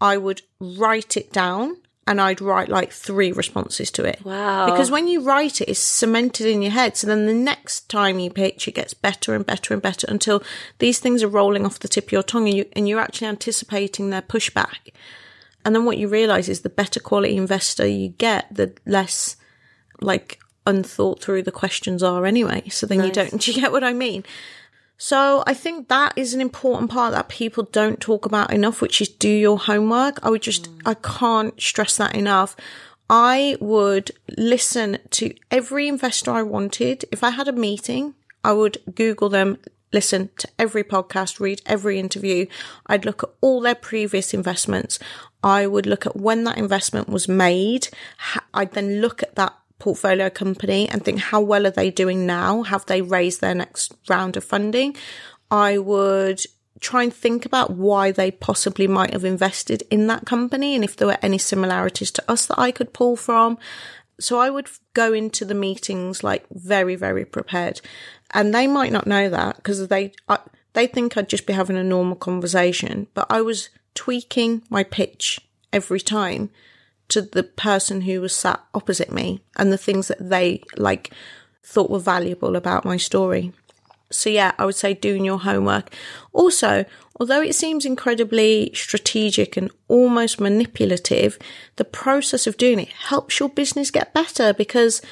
[0.00, 4.24] I would write it down and I'd write like three responses to it.
[4.24, 4.66] Wow.
[4.66, 6.96] Because when you write it, it's cemented in your head.
[6.96, 10.42] So then the next time you pitch, it gets better and better and better until
[10.78, 13.28] these things are rolling off the tip of your tongue and, you, and you're actually
[13.28, 14.92] anticipating their pushback.
[15.64, 19.36] And then what you realize is the better quality investor you get, the less
[20.00, 22.68] like unthought through the questions are anyway.
[22.68, 24.24] So then you don't, do you get what I mean?
[25.04, 29.00] So I think that is an important part that people don't talk about enough, which
[29.00, 30.20] is do your homework.
[30.24, 32.54] I would just, I can't stress that enough.
[33.10, 37.04] I would listen to every investor I wanted.
[37.10, 39.58] If I had a meeting, I would Google them,
[39.92, 42.46] listen to every podcast, read every interview.
[42.86, 45.00] I'd look at all their previous investments.
[45.42, 47.88] I would look at when that investment was made.
[48.54, 52.62] I'd then look at that portfolio company and think how well are they doing now?
[52.62, 54.94] Have they raised their next round of funding?
[55.50, 56.40] I would
[56.78, 60.94] try and think about why they possibly might have invested in that company and if
[60.94, 63.58] there were any similarities to us that I could pull from.
[64.20, 67.80] So I would go into the meetings like very, very prepared.
[68.32, 70.38] And they might not know that because they, I,
[70.74, 75.40] they think I'd just be having a normal conversation, but I was tweaking my pitch
[75.72, 76.50] every time
[77.12, 81.12] to the person who was sat opposite me and the things that they like
[81.62, 83.52] thought were valuable about my story.
[84.10, 85.94] So yeah, I would say doing your homework.
[86.32, 86.84] Also,
[87.18, 91.38] although it seems incredibly strategic and almost manipulative,
[91.76, 95.02] the process of doing it helps your business get better because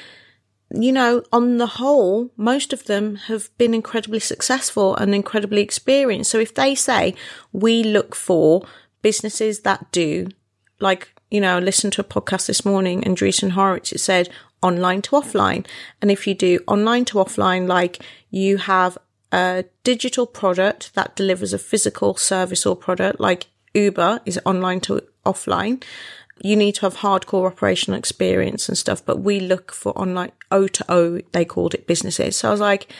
[0.73, 6.31] you know, on the whole, most of them have been incredibly successful and incredibly experienced.
[6.31, 7.13] So if they say
[7.51, 8.65] we look for
[9.01, 10.29] businesses that do
[10.79, 14.29] like you know, listened to a podcast this morning, Andreessen Horowitz, it said
[14.61, 15.65] online to offline.
[16.01, 18.97] And if you do online to offline, like you have
[19.31, 25.01] a digital product that delivers a physical service or product, like Uber is online to
[25.25, 25.81] offline.
[26.43, 30.33] you need to have hardcore operational experience and stuff, but we look for on like
[30.51, 32.35] O to O, they called it businesses.
[32.35, 32.91] So I was like,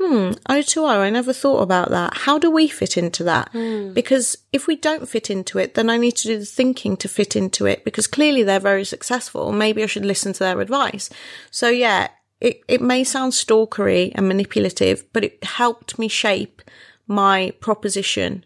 [0.00, 2.16] hmm, O to O, I never thought about that.
[2.16, 3.50] How do we fit into that?
[3.94, 7.08] Because if we don't fit into it, then I need to do the thinking to
[7.08, 9.52] fit into it because clearly they're very successful.
[9.52, 11.10] Maybe I should listen to their advice.
[11.50, 12.08] So yeah,
[12.40, 16.62] it, it may sound stalkery and manipulative, but it helped me shape
[17.06, 18.44] my proposition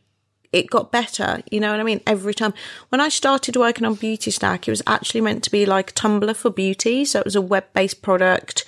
[0.54, 1.42] it got better.
[1.50, 2.00] You know what I mean?
[2.06, 2.54] Every time.
[2.90, 6.36] When I started working on Beauty Stack, it was actually meant to be like Tumblr
[6.36, 7.04] for beauty.
[7.04, 8.64] So it was a web based product.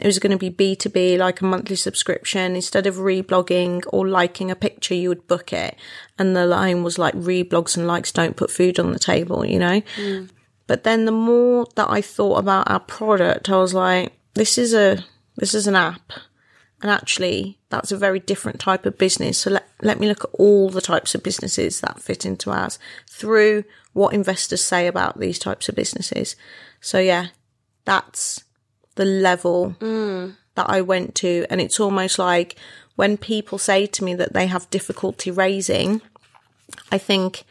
[0.00, 2.54] It was going to be B2B, like a monthly subscription.
[2.54, 5.76] Instead of reblogging or liking a picture, you would book it.
[6.18, 9.58] And the line was like, reblogs and likes don't put food on the table, you
[9.58, 9.82] know?
[9.96, 10.30] Mm.
[10.66, 14.72] But then the more that I thought about our product, I was like, this is
[14.72, 15.04] a,
[15.36, 16.12] this is an app.
[16.82, 19.38] And actually, that's a very different type of business.
[19.38, 22.78] So let, let me look at all the types of businesses that fit into ours
[23.06, 26.36] through what investors say about these types of businesses.
[26.80, 27.28] So yeah,
[27.84, 28.44] that's
[29.00, 30.36] the level mm.
[30.56, 31.46] that I went to.
[31.48, 32.54] And it's almost like
[32.96, 36.02] when people say to me that they have difficulty raising,
[36.92, 37.44] I think,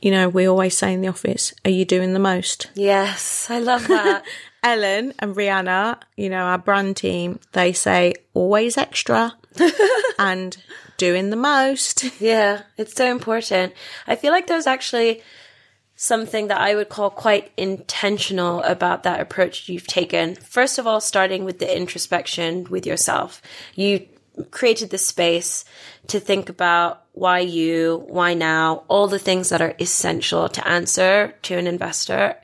[0.00, 2.72] you know, we always say in the office, are you doing the most?
[2.74, 4.24] Yes, I love that.
[4.64, 9.36] Ellen and Rihanna, you know, our brand team, they say always extra
[10.18, 10.56] and
[10.96, 12.20] doing the most.
[12.20, 13.74] Yeah, it's so important.
[14.08, 15.22] I feel like there's actually
[15.96, 20.34] something that I would call quite intentional about that approach you've taken.
[20.34, 23.40] First of all, starting with the introspection with yourself.
[23.74, 24.06] You
[24.50, 25.64] created the space
[26.08, 31.34] to think about why you, why now, all the things that are essential to answer
[31.42, 32.36] to an investor.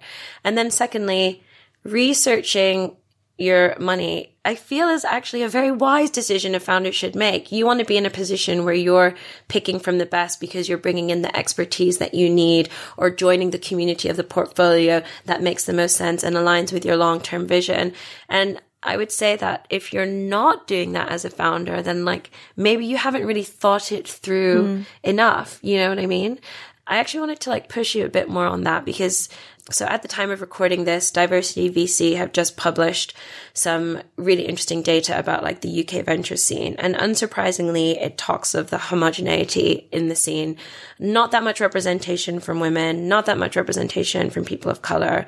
[0.45, 1.43] And then secondly,
[1.83, 2.97] researching
[3.41, 7.51] your money, I feel is actually a very wise decision a founder should make.
[7.51, 9.15] You want to be in a position where you're
[9.49, 13.51] picking from the best because you're bringing in the expertise that you need or joining
[13.51, 17.47] the community of the portfolio that makes the most sense and aligns with your long-term
[17.47, 17.95] vision.
[18.29, 22.31] And I would say that if you're not doing that as a founder, then like
[22.57, 24.83] maybe you haven't really thought it through mm-hmm.
[25.03, 25.59] enough.
[25.63, 26.39] You know what I mean?
[26.87, 29.29] I actually wanted to like push you a bit more on that because
[29.71, 33.15] so at the time of recording this, Diversity VC have just published
[33.55, 36.77] some really interesting data about like the UK venture scene.
[36.79, 40.57] And unsurprisingly, it talks of the homogeneity in the scene.
[40.99, 45.27] Not that much representation from women, not that much representation from people of color.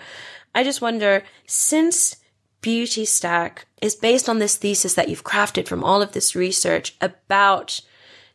[0.54, 2.16] I just wonder, since
[2.60, 6.96] Beauty Stack is based on this thesis that you've crafted from all of this research
[7.00, 7.80] about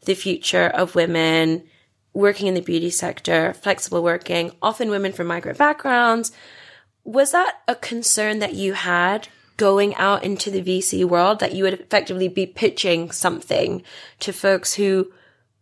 [0.05, 1.63] the future of women,
[2.17, 6.31] working in the beauty sector, flexible working, often women from migrant backgrounds.
[7.03, 11.63] Was that a concern that you had going out into the VC world that you
[11.63, 13.83] would effectively be pitching something
[14.19, 15.11] to folks who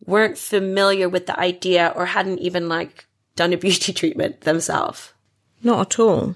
[0.05, 5.11] weren't familiar with the idea or hadn't even like done a beauty treatment themselves?
[5.61, 6.35] Not at all.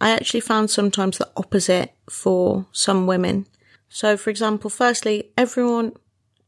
[0.00, 3.46] I actually found sometimes the opposite for some women.
[3.88, 5.94] So, for example, firstly, everyone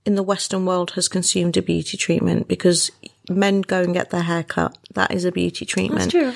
[0.05, 2.91] in the Western world has consumed a beauty treatment because
[3.29, 4.77] men go and get their hair cut.
[4.95, 6.11] That is a beauty treatment.
[6.11, 6.33] True.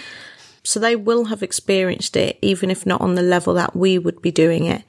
[0.62, 4.22] So they will have experienced it, even if not on the level that we would
[4.22, 4.82] be doing it.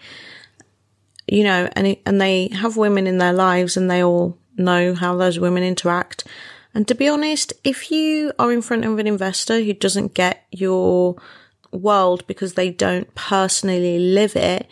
[1.28, 4.94] You know, and it, and they have women in their lives, and they all know
[4.94, 6.24] how those women interact.
[6.74, 10.46] And to be honest, if you are in front of an investor who doesn't get
[10.52, 11.16] your
[11.72, 14.68] world because they don't personally live it,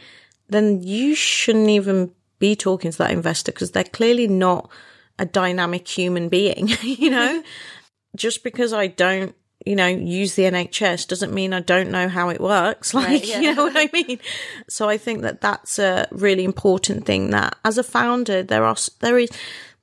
[0.50, 2.12] then you shouldn't even
[2.43, 4.69] be talking to that investor because they're clearly not
[5.17, 7.41] a dynamic human being, you know?
[8.17, 9.34] Just because I don't,
[9.65, 12.93] you know, use the NHS doesn't mean I don't know how it works.
[12.93, 13.39] Like, Right, yeah.
[13.39, 14.19] you know what I mean?
[14.67, 18.75] So I think that that's a really important thing that as a founder, there are,
[18.99, 19.29] there is,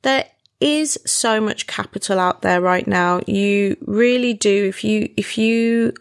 [0.02, 0.26] there
[0.60, 3.22] is so much capital out there right now.
[3.26, 4.66] You really do.
[4.68, 5.94] If you, if you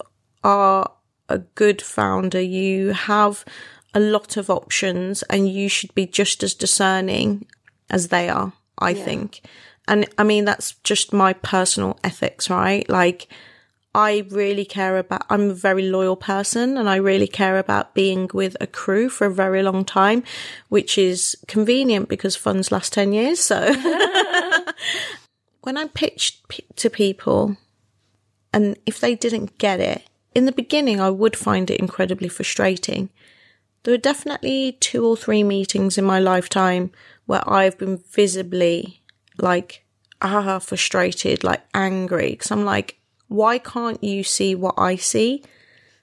[0.44, 0.92] are
[1.30, 3.46] a good founder, you have
[3.94, 7.46] a lot of options and you should be just as discerning
[7.90, 9.42] as they are, I think.
[9.88, 12.88] And I mean, that's just my personal ethics, right?
[12.88, 13.28] Like,
[13.96, 18.30] I really care about, I'm a very loyal person and I really care about being
[18.34, 20.24] with a crew for a very long time,
[20.70, 23.40] which is convenient because funds last 10 years.
[23.40, 23.74] So
[25.62, 27.58] when I pitched p- to people
[28.54, 30.04] and if they didn't get it,
[30.36, 33.10] in the beginning, I would find it incredibly frustrating.
[33.84, 36.92] There were definitely two or three meetings in my lifetime
[37.26, 39.02] where I've been visibly
[39.38, 39.86] like,
[40.22, 42.36] ah, frustrated, like angry.
[42.36, 45.44] Cause I'm like, why can't you see what I see?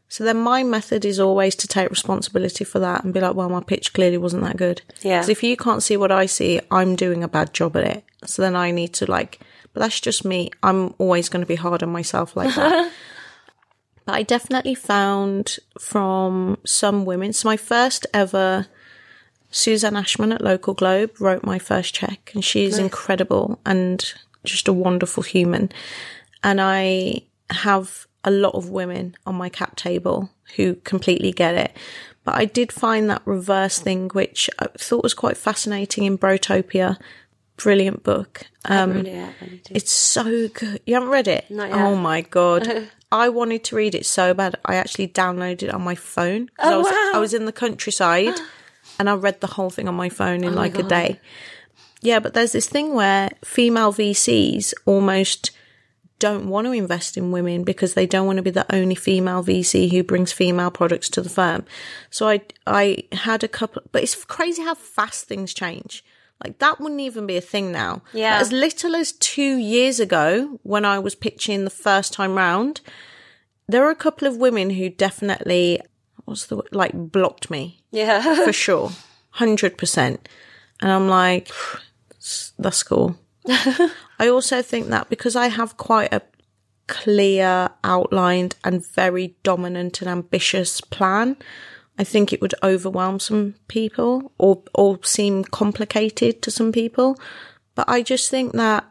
[0.09, 3.49] So then my method is always to take responsibility for that and be like, well,
[3.49, 4.83] my pitch clearly wasn't that good.
[5.03, 5.21] Yeah.
[5.21, 8.05] 'Cause if you can't see what I see, I'm doing a bad job at it.
[8.25, 9.41] So then I need to like,
[9.75, 10.51] but that's just me.
[10.63, 12.91] I'm always going to be hard on myself like that.
[14.07, 17.33] But I definitely found from some women.
[17.33, 18.69] So my first ever
[19.51, 24.73] Suzanne Ashman at Local Globe wrote my first check and she's incredible and just a
[24.73, 25.71] wonderful human.
[26.43, 31.77] And I have a lot of women on my cap table who completely get it.
[32.25, 36.99] But I did find that reverse thing, which I thought was quite fascinating in Brotopia.
[37.57, 38.43] Brilliant book.
[38.65, 40.81] Um, Read it, it's so good.
[40.85, 41.47] You haven't read it?
[41.73, 42.89] Oh my god.
[43.13, 44.57] I wanted to read it so bad.
[44.65, 46.49] I actually downloaded it on my phone.
[46.59, 47.13] 'Cause oh, I Oh, was wow.
[47.15, 48.35] I was in the countryside
[48.99, 51.21] and I read the whole thing on my phone Oh in like a day.
[52.03, 55.51] Yeah, but there's this thing where female VCs almost
[56.19, 59.43] don't want to invest in women because they don't want to be the only female
[59.43, 61.65] VC who brings female products to the firm.
[62.11, 66.05] So I I had a couple but it's crazy how fast things change.
[66.43, 68.03] Like that wouldn't even be a thing now.
[68.13, 68.39] Yeah.
[68.39, 72.81] As little as two years ago, when I was pitching the first time round,
[73.69, 75.81] there were a couple of women who definitely
[76.25, 76.69] what's the word?
[76.73, 78.45] like blocked me Yeah.
[78.45, 78.93] for sure,
[79.31, 80.29] hundred percent.
[80.83, 81.51] And I'm like,
[82.59, 83.17] that's cool.
[84.19, 86.21] I also think that because I have quite a
[86.87, 91.37] clear, outlined, and very dominant and ambitious plan,
[91.99, 97.19] I think it would overwhelm some people or or seem complicated to some people.
[97.75, 98.85] But I just think that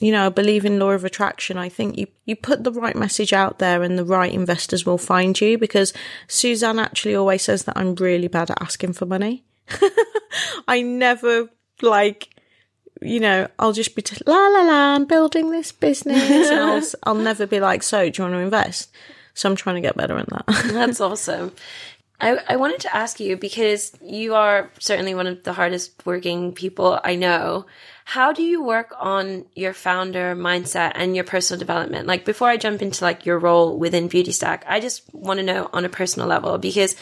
[0.00, 1.58] you know, I believe in law of attraction.
[1.58, 4.98] I think you, you put the right message out there and the right investors will
[4.98, 5.92] find you because
[6.28, 9.44] Suzanne actually always says that I'm really bad at asking for money.
[10.68, 11.50] I never
[11.82, 12.30] like,
[13.00, 16.50] you know, I'll just be t- la la la, I'm building this business.
[16.50, 18.90] and I'll, I'll never be like, so do you want to invest?
[19.34, 20.44] So I'm trying to get better at that.
[20.72, 21.52] That's awesome.
[22.22, 26.52] I, I wanted to ask you because you are certainly one of the hardest working
[26.52, 27.66] people I know.
[28.04, 32.06] How do you work on your founder mindset and your personal development?
[32.06, 35.44] Like before I jump into like your role within Beauty Stack, I just want to
[35.44, 36.94] know on a personal level because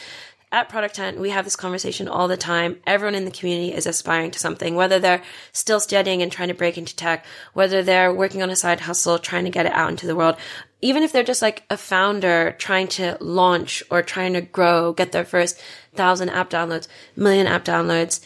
[0.52, 2.80] at Product Hunt, we have this conversation all the time.
[2.86, 6.54] Everyone in the community is aspiring to something, whether they're still studying and trying to
[6.54, 9.90] break into tech, whether they're working on a side hustle, trying to get it out
[9.90, 10.36] into the world,
[10.82, 15.12] even if they're just like a founder trying to launch or trying to grow, get
[15.12, 15.60] their first
[15.94, 18.24] thousand app downloads, million app downloads.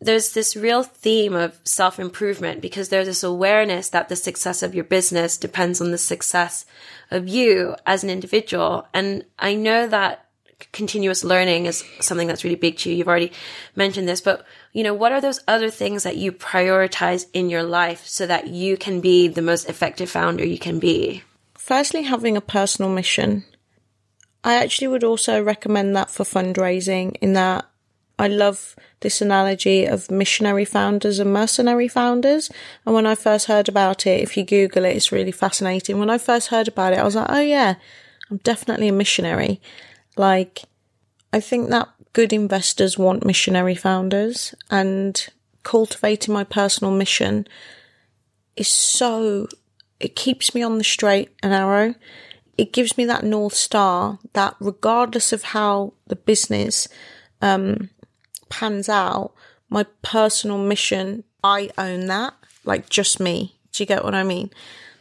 [0.00, 4.74] There's this real theme of self improvement because there's this awareness that the success of
[4.74, 6.66] your business depends on the success
[7.10, 8.86] of you as an individual.
[8.92, 10.26] And I know that
[10.72, 12.96] continuous learning is something that's really big to you.
[12.96, 13.32] You've already
[13.76, 17.62] mentioned this, but you know, what are those other things that you prioritize in your
[17.62, 21.22] life so that you can be the most effective founder you can be?
[21.64, 23.42] Firstly, having a personal mission.
[24.44, 27.64] I actually would also recommend that for fundraising in that
[28.18, 32.50] I love this analogy of missionary founders and mercenary founders.
[32.84, 35.98] And when I first heard about it, if you Google it, it's really fascinating.
[35.98, 37.76] When I first heard about it, I was like, oh yeah,
[38.30, 39.58] I'm definitely a missionary.
[40.18, 40.64] Like,
[41.32, 45.28] I think that good investors want missionary founders and
[45.62, 47.48] cultivating my personal mission
[48.54, 49.48] is so,
[50.00, 51.94] it keeps me on the straight and narrow.
[52.56, 56.88] It gives me that North Star that regardless of how the business,
[57.40, 57.90] um,
[58.48, 59.32] pans out,
[59.68, 62.34] my personal mission, I own that.
[62.64, 63.58] Like just me.
[63.72, 64.50] Do you get what I mean?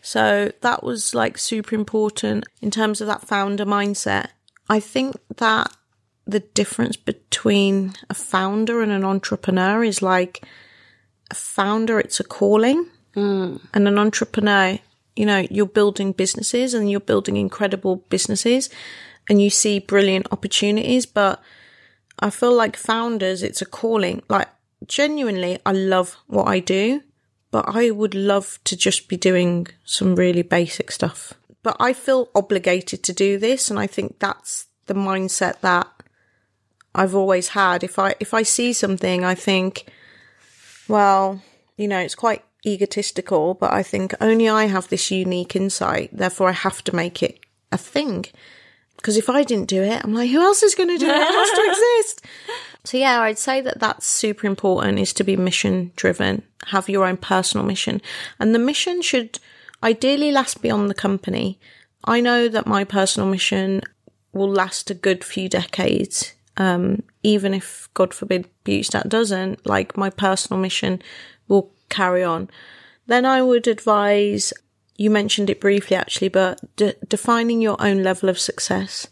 [0.02, 4.30] So that was like super important in terms of that founder mindset.
[4.70, 5.74] I think that
[6.26, 10.44] the difference between a founder and an entrepreneur is like
[11.32, 13.62] a founder, it's a calling, Mm.
[13.74, 14.80] and an entrepreneur,
[15.16, 18.70] you know, you're building businesses and you're building incredible businesses
[19.30, 21.06] and you see brilliant opportunities.
[21.06, 21.42] But
[22.20, 24.24] I feel like founders, it's a calling.
[24.30, 24.50] Like,
[24.88, 27.02] genuinely, I love what I do,
[27.52, 31.34] but I would love to just be doing some really basic stuff.
[31.62, 35.88] But I feel obligated to do this, and I think that's the mindset that
[36.94, 37.84] I've always had.
[37.84, 39.86] If I if I see something, I think,
[40.88, 41.42] well,
[41.78, 46.10] you know, it's quite egotistical, but I think only I have this unique insight.
[46.14, 47.40] Therefore, I have to make it
[47.72, 48.26] a thing.
[48.96, 51.16] Because if I didn't do it, I'm like, who else is going to do it?
[51.16, 52.26] It has to exist.
[52.86, 57.06] So yeah, I'd say that that's super important is to be mission driven, have your
[57.06, 58.02] own personal mission.
[58.40, 59.40] And the mission should
[59.82, 61.60] ideally last beyond the company.
[62.06, 63.82] I know that my personal mission
[64.32, 66.34] will last a good few decades.
[66.58, 71.02] Um, even if God forbid Beauty Stack doesn't, like my personal mission
[71.48, 72.50] will carry on.
[73.06, 74.54] Then I would advise,
[74.98, 79.08] you mentioned it briefly actually, but de- defining your own level of success.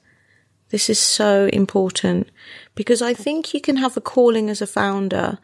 [0.69, 2.29] This is so important
[2.75, 5.37] because I think you can have a calling as a founder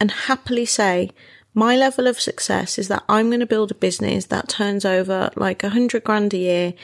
[0.00, 1.10] and happily say,
[1.54, 5.30] my level of success is that I'm going to build a business that turns over
[5.36, 6.74] like a hundred grand a year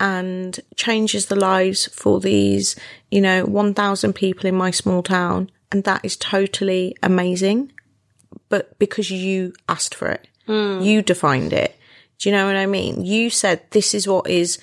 [0.00, 2.74] and changes the lives for these,
[3.10, 5.50] you know, 1,000 people in my small town.
[5.70, 7.72] And that is totally amazing.
[8.48, 10.80] But because you asked for it, hmm.
[10.80, 11.76] you defined it.
[12.18, 13.04] Do you know what I mean?
[13.04, 14.58] You said, this is what is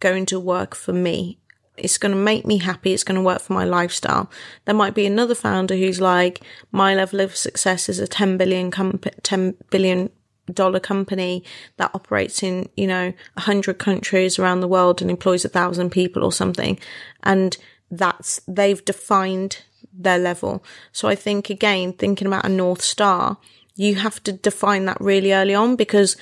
[0.00, 1.38] going to work for me.
[1.76, 2.92] It's going to make me happy.
[2.92, 4.30] It's going to work for my lifestyle.
[4.64, 6.40] There might be another founder who's like,
[6.72, 10.10] my level of success is a 10 billion comp- 10 billion
[10.52, 11.44] dollar company
[11.76, 15.90] that operates in, you know, a hundred countries around the world and employs a thousand
[15.90, 16.78] people or something.
[17.22, 17.56] And
[17.90, 19.62] that's, they've defined
[19.92, 20.64] their level.
[20.92, 23.38] So I think again, thinking about a North Star,
[23.76, 26.16] you have to define that really early on because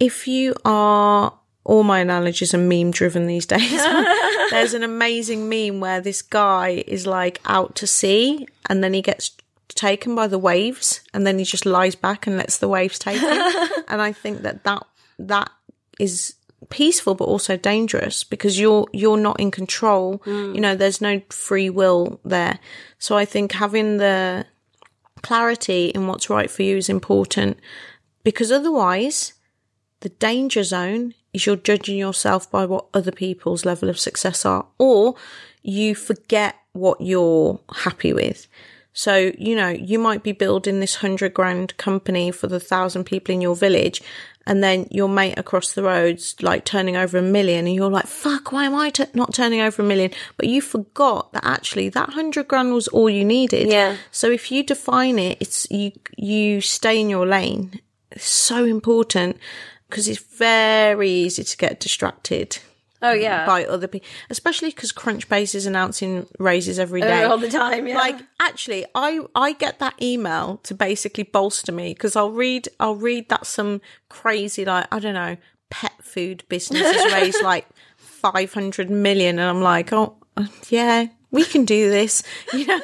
[0.00, 1.32] if you are
[1.64, 3.70] all my analogies are meme driven these days.
[4.50, 9.00] There's an amazing meme where this guy is like out to sea and then he
[9.00, 9.30] gets
[9.68, 13.20] taken by the waves and then he just lies back and lets the waves take
[13.20, 13.70] him.
[13.88, 14.86] and I think that that,
[15.18, 15.50] that
[15.98, 16.34] is
[16.70, 20.22] peaceful but also dangerous because you're you're not in control.
[20.54, 22.58] You know, there's no free will there.
[22.98, 24.46] So I think having the
[25.22, 27.58] clarity in what's right for you is important
[28.24, 29.34] because otherwise
[30.00, 34.66] the danger zone is you're judging yourself by what other people's level of success are,
[34.78, 35.14] or
[35.62, 38.46] you forget what you're happy with.
[38.96, 43.34] So, you know, you might be building this hundred grand company for the thousand people
[43.34, 44.00] in your village,
[44.46, 48.06] and then your mate across the road's like turning over a million, and you're like,
[48.06, 50.12] fuck, why am I t- not turning over a million?
[50.36, 53.68] But you forgot that actually that hundred grand was all you needed.
[53.68, 53.96] Yeah.
[54.12, 57.80] So if you define it, it's you, you stay in your lane.
[58.12, 59.38] It's so important
[59.90, 62.58] because it's very easy to get distracted
[63.04, 63.44] Oh yeah.
[63.44, 67.24] by other people, especially because Crunchbase is announcing raises every day.
[67.24, 67.98] all the time, yeah.
[67.98, 72.96] Like, actually, I I get that email to basically bolster me because I'll read I'll
[72.96, 75.36] read that some crazy like I don't know
[75.70, 81.08] pet food business has raised like five hundred million, and I'm like, oh uh, yeah.
[81.34, 82.22] We can do this,
[82.52, 82.80] you know.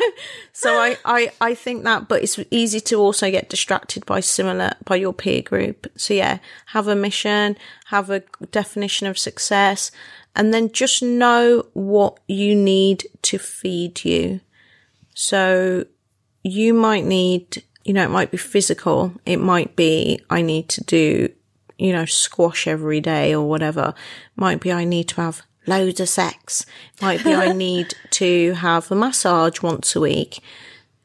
[0.53, 4.73] So I, I, I think that, but it's easy to also get distracted by similar
[4.85, 5.87] by your peer group.
[5.97, 9.93] So yeah, have a mission, have a definition of success,
[10.35, 14.41] and then just know what you need to feed you.
[15.15, 15.85] So
[16.43, 19.13] you might need, you know, it might be physical.
[19.25, 21.33] It might be, I need to do,
[21.79, 23.95] you know, squash every day or whatever.
[24.35, 26.67] Might be, I need to have loads of sex.
[27.01, 30.41] Might be, I need to have a massage once a week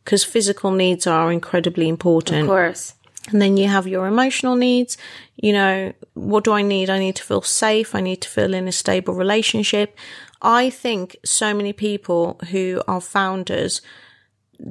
[0.04, 2.42] because physical needs are incredibly important.
[2.42, 2.94] of course.
[3.32, 4.98] And then you have your emotional needs.
[5.36, 6.90] You know, what do I need?
[6.90, 7.96] I need to feel safe.
[7.96, 9.98] I need to feel in a stable relationship.
[10.42, 13.82] I think so many people who are founders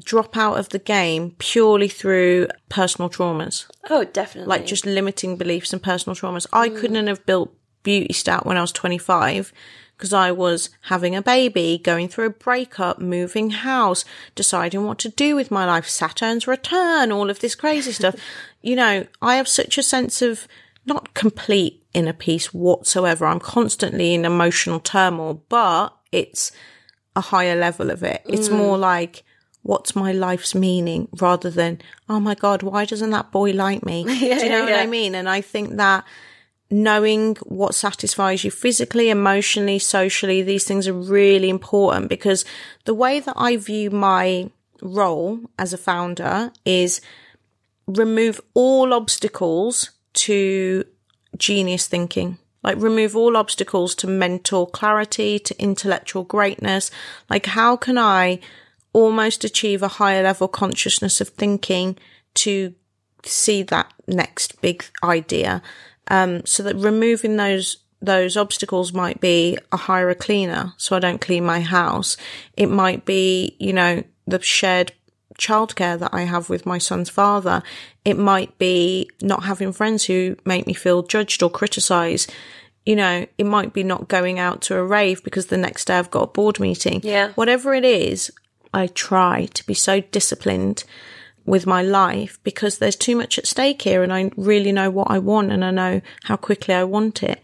[0.05, 4.49] drop out of the game purely through personal traumas, Oh, definitely.
[4.49, 6.47] like just limiting beliefs and personal traumas.
[6.53, 6.79] I mm.
[6.79, 9.53] couldn't have built Beauty Stack when I was 25
[9.97, 15.09] because I was having a baby, going through a breakup, moving house, deciding what to
[15.09, 18.17] do with my life, Saturn's return, all of this crazy stuff.
[18.61, 20.49] You know, I have such a sense of
[20.87, 23.27] not complete inner peace whatsoever.
[23.27, 26.53] I'm constantly in emotional turmoil, but it's
[27.17, 28.23] a higher level of it.
[28.27, 28.57] It's mm.
[28.57, 29.23] more like,
[29.63, 34.05] what's my life's meaning rather than, oh my God, why doesn't that boy like me?
[34.05, 34.75] Do you know what.
[34.75, 35.15] I mean?
[35.15, 36.05] And I think that
[36.75, 42.45] knowing what satisfies you physically, emotionally, socially, these things are really important because
[42.85, 44.51] the way that I view my
[44.83, 47.01] role as a founder is
[47.87, 50.85] remove all obstacles to
[51.37, 52.39] genius thinking.
[52.65, 56.91] Like remove all obstacles to mental clarity, to intellectual greatness.
[57.31, 58.41] Like how can I
[58.93, 61.97] almost achieve a higher level consciousness of thinking
[62.35, 62.75] to
[63.25, 65.63] see that next big idea?
[66.09, 70.99] Um, so that removing those those obstacles might be I hire a cleaner so I
[70.99, 72.17] don't clean my house.
[72.55, 74.93] It might be, you know, the shared
[75.39, 77.63] childcare that I have with my son's father.
[78.05, 82.33] It might be not having friends who make me feel judged or criticized.
[82.87, 85.99] You know, it might be not going out to a rave because the next day
[85.99, 87.01] I've got a board meeting.
[87.03, 87.33] Yeah.
[87.33, 88.31] Whatever it is,
[88.73, 90.85] I try to be so disciplined
[91.47, 95.11] with my life because there's too much at stake here and I really know what
[95.11, 97.41] I want and I know how quickly I want it.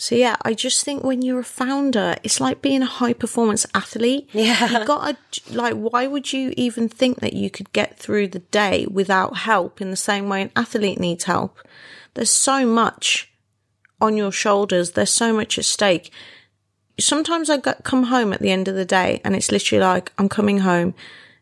[0.00, 3.66] So yeah, I just think when you're a founder, it's like being a high performance
[3.74, 4.30] athlete.
[4.32, 4.80] Yeah.
[4.80, 5.16] You gotta,
[5.50, 9.80] like, why would you even think that you could get through the day without help
[9.80, 11.58] in the same way an athlete needs help?
[12.14, 13.30] There's so much
[14.00, 14.92] on your shoulders.
[14.92, 16.12] There's so much at stake.
[17.00, 20.12] Sometimes I go- come home at the end of the day and it's literally like,
[20.16, 20.94] I'm coming home.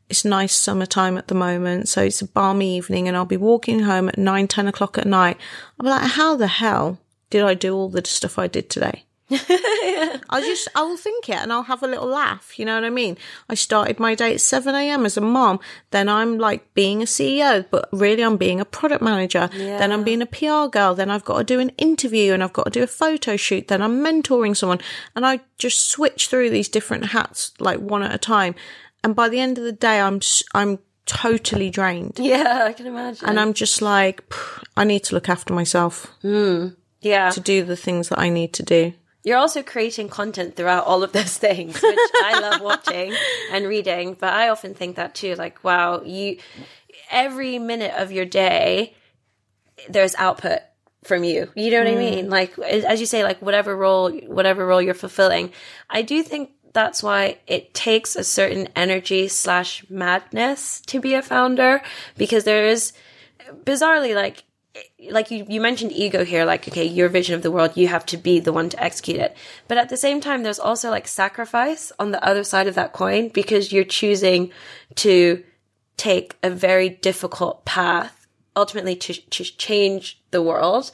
[0.09, 1.89] It's nice summertime at the moment.
[1.89, 5.07] So it's a balmy evening and I'll be walking home at nine, 10 o'clock at
[5.07, 5.39] night.
[5.79, 6.99] I'll be like, how the hell
[7.31, 9.05] did I do all the stuff I did today?
[10.31, 12.57] I'll just, I will think it and I'll have a little laugh.
[12.59, 13.19] You know what I mean?
[13.49, 15.05] I started my day at 7 a.m.
[15.05, 15.59] as a mom.
[15.91, 19.51] Then I'm like being a CEO, but really I'm being a product manager.
[19.53, 19.79] Yeah.
[19.79, 20.95] Then I'm being a PR girl.
[20.95, 23.67] Then I've got to do an interview and I've got to do a photo shoot.
[23.67, 24.81] Then I'm mentoring someone
[25.17, 28.55] and I just switch through these different hats like one at a time.
[29.07, 30.19] And by the end of the day, I'm,
[30.53, 32.19] I'm totally drained.
[32.19, 33.29] Yeah, I can imagine.
[33.29, 34.25] And I'm just like,
[34.77, 36.71] I need to look after myself hmm,
[37.03, 37.31] yeah.
[37.31, 38.95] to do the things that I need to do.
[39.23, 43.15] You're also creating content throughout all of those things, which I love watching
[43.53, 44.15] and reading.
[44.15, 46.39] But I often think that too, like, wow, you,
[47.09, 48.97] every minute of your day,
[49.89, 50.63] there's output
[51.05, 51.49] from you.
[51.55, 51.99] You know what I hmm.
[51.99, 52.29] mean?
[52.29, 55.53] Like, as you say, like, whatever role, whatever role you're fulfilling.
[55.89, 61.23] I do think that's why it takes a certain energy slash madness to be a
[61.23, 61.81] founder
[62.19, 62.93] because there is
[63.65, 64.45] bizarrely like
[65.11, 68.05] like you, you mentioned ego here, like, okay, your vision of the world, you have
[68.05, 69.35] to be the one to execute it.
[69.69, 72.93] But at the same time, there's also like sacrifice on the other side of that
[72.93, 74.51] coin because you're choosing
[74.97, 75.43] to
[75.97, 80.91] take a very difficult path, ultimately to, to change the world,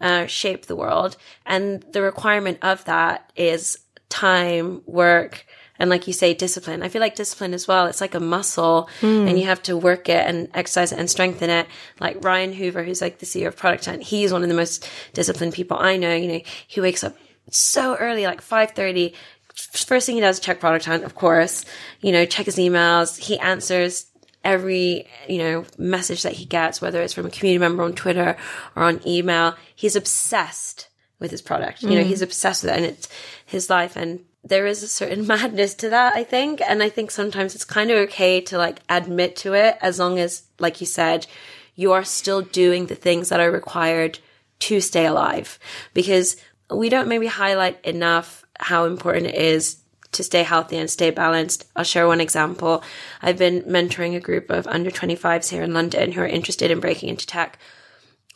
[0.00, 1.16] uh, shape the world.
[1.44, 3.78] And the requirement of that is
[4.14, 5.44] time, work,
[5.78, 6.82] and like you say, discipline.
[6.82, 7.86] I feel like discipline as well.
[7.86, 9.26] It's like a muscle hmm.
[9.26, 11.66] and you have to work it and exercise it and strengthen it.
[11.98, 14.88] Like Ryan Hoover, who's like the CEO of Product Hunt, he's one of the most
[15.14, 16.14] disciplined people I know.
[16.14, 17.16] You know, he wakes up
[17.50, 19.14] so early, like 5.30.
[19.52, 21.64] First thing he does check Product Hunt, of course.
[22.00, 23.18] You know, check his emails.
[23.18, 24.06] He answers
[24.44, 28.36] every, you know, message that he gets, whether it's from a community member on Twitter
[28.76, 29.56] or on email.
[29.74, 30.88] He's obsessed
[31.18, 31.82] with his product.
[31.82, 32.08] You know, hmm.
[32.08, 33.08] he's obsessed with it and it's
[33.44, 33.96] his life.
[33.96, 36.60] And there is a certain madness to that, I think.
[36.60, 40.18] And I think sometimes it's kind of okay to like admit to it as long
[40.18, 41.26] as, like you said,
[41.74, 44.18] you are still doing the things that are required
[44.60, 45.58] to stay alive
[45.92, 46.36] because
[46.70, 49.78] we don't maybe highlight enough how important it is
[50.12, 51.66] to stay healthy and stay balanced.
[51.74, 52.82] I'll share one example.
[53.20, 56.80] I've been mentoring a group of under 25s here in London who are interested in
[56.80, 57.58] breaking into tech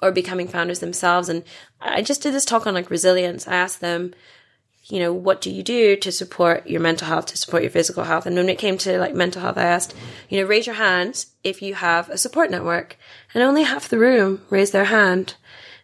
[0.03, 1.29] or becoming founders themselves.
[1.29, 1.45] And
[1.81, 3.49] I just did this talk on like resilience.
[3.49, 4.13] I asked them,
[4.91, 8.05] you know, what do you do to support your mental health, to support your physical
[8.05, 8.25] health?
[8.27, 9.95] And when it came to like mental health, I asked,
[10.29, 12.97] you know, raise your hand if you have a support network.
[13.35, 15.35] And only half the room raised their hand.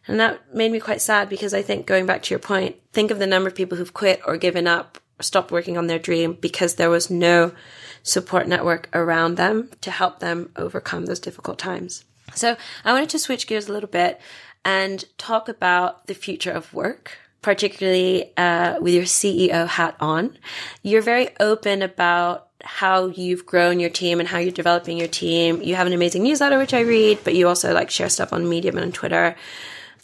[0.06, 3.10] And that made me quite sad because I think going back to your point, think
[3.10, 5.98] of the number of people who've quit or given up or stopped working on their
[5.98, 7.52] dream because there was no
[8.02, 12.04] support network around them to help them overcome those difficult times.
[12.34, 14.20] So I wanted to switch gears a little bit
[14.64, 20.34] and talk about the future of work, particularly uh, with your CEO hat on.
[20.82, 25.60] You're very open about how you've grown your team and how you're developing your team.
[25.60, 28.48] You have an amazing newsletter, which I read, but you also like share stuff on
[28.48, 29.36] Medium and on Twitter.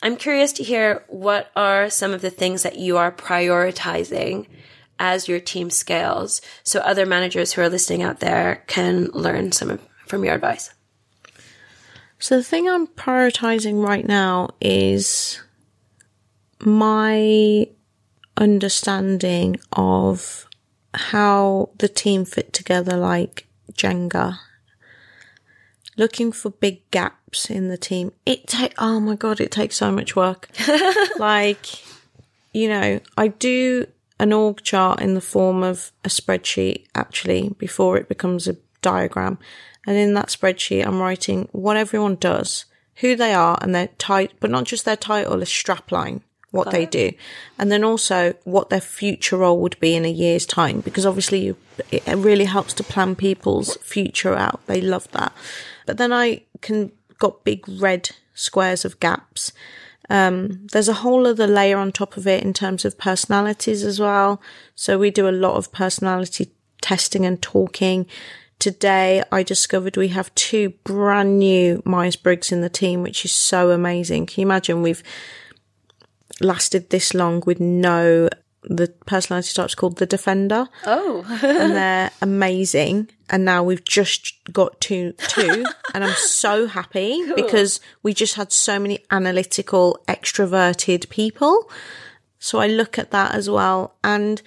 [0.03, 4.47] I'm curious to hear what are some of the things that you are prioritizing
[4.99, 9.71] as your team scales so other managers who are listening out there can learn some
[9.71, 10.75] of, from your advice.
[12.19, 15.41] So the thing I'm prioritizing right now is
[16.65, 17.67] my
[18.37, 20.47] understanding of
[20.95, 24.39] how the team fit together like Jenga.
[25.97, 28.13] Looking for big gaps in the team.
[28.25, 30.49] It take oh my god, it takes so much work.
[31.19, 31.67] like,
[32.53, 33.87] you know, I do
[34.19, 39.39] an org chart in the form of a spreadsheet actually before it becomes a diagram.
[39.87, 44.37] And in that spreadsheet, I'm writing what everyone does, who they are and their title,
[44.41, 46.21] but not just their title, a strapline,
[46.51, 47.13] what they do.
[47.59, 51.45] And then also what their future role would be in a year's time, because obviously
[51.47, 51.57] you,
[51.91, 54.61] it really helps to plan people's future out.
[54.67, 55.33] They love that.
[55.87, 59.53] But then I can got big red squares of gaps.
[60.09, 64.01] Um, there's a whole other layer on top of it in terms of personalities as
[64.01, 64.43] well.
[64.75, 66.51] So we do a lot of personality
[66.83, 68.07] testing and talking.
[68.59, 73.71] Today I discovered we have two brand new Myers-Briggs in the team, which is so
[73.71, 74.27] amazing.
[74.27, 75.05] Can you imagine we've
[76.41, 78.29] lasted this long with no,
[78.63, 83.09] the personality type's called the Defender Oh, and they're amazing.
[83.29, 85.65] And now we've just got two, two,
[85.95, 91.71] and I'm so happy because we just had so many analytical, extroverted people.
[92.39, 93.95] So I look at that as well.
[94.03, 94.43] And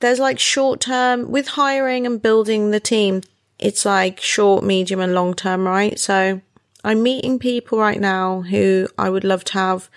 [0.00, 3.22] there's like short term with hiring and building the team.
[3.58, 5.98] It's like short, medium and long term, right?
[5.98, 6.42] So
[6.84, 9.88] I'm meeting people right now who I would love to have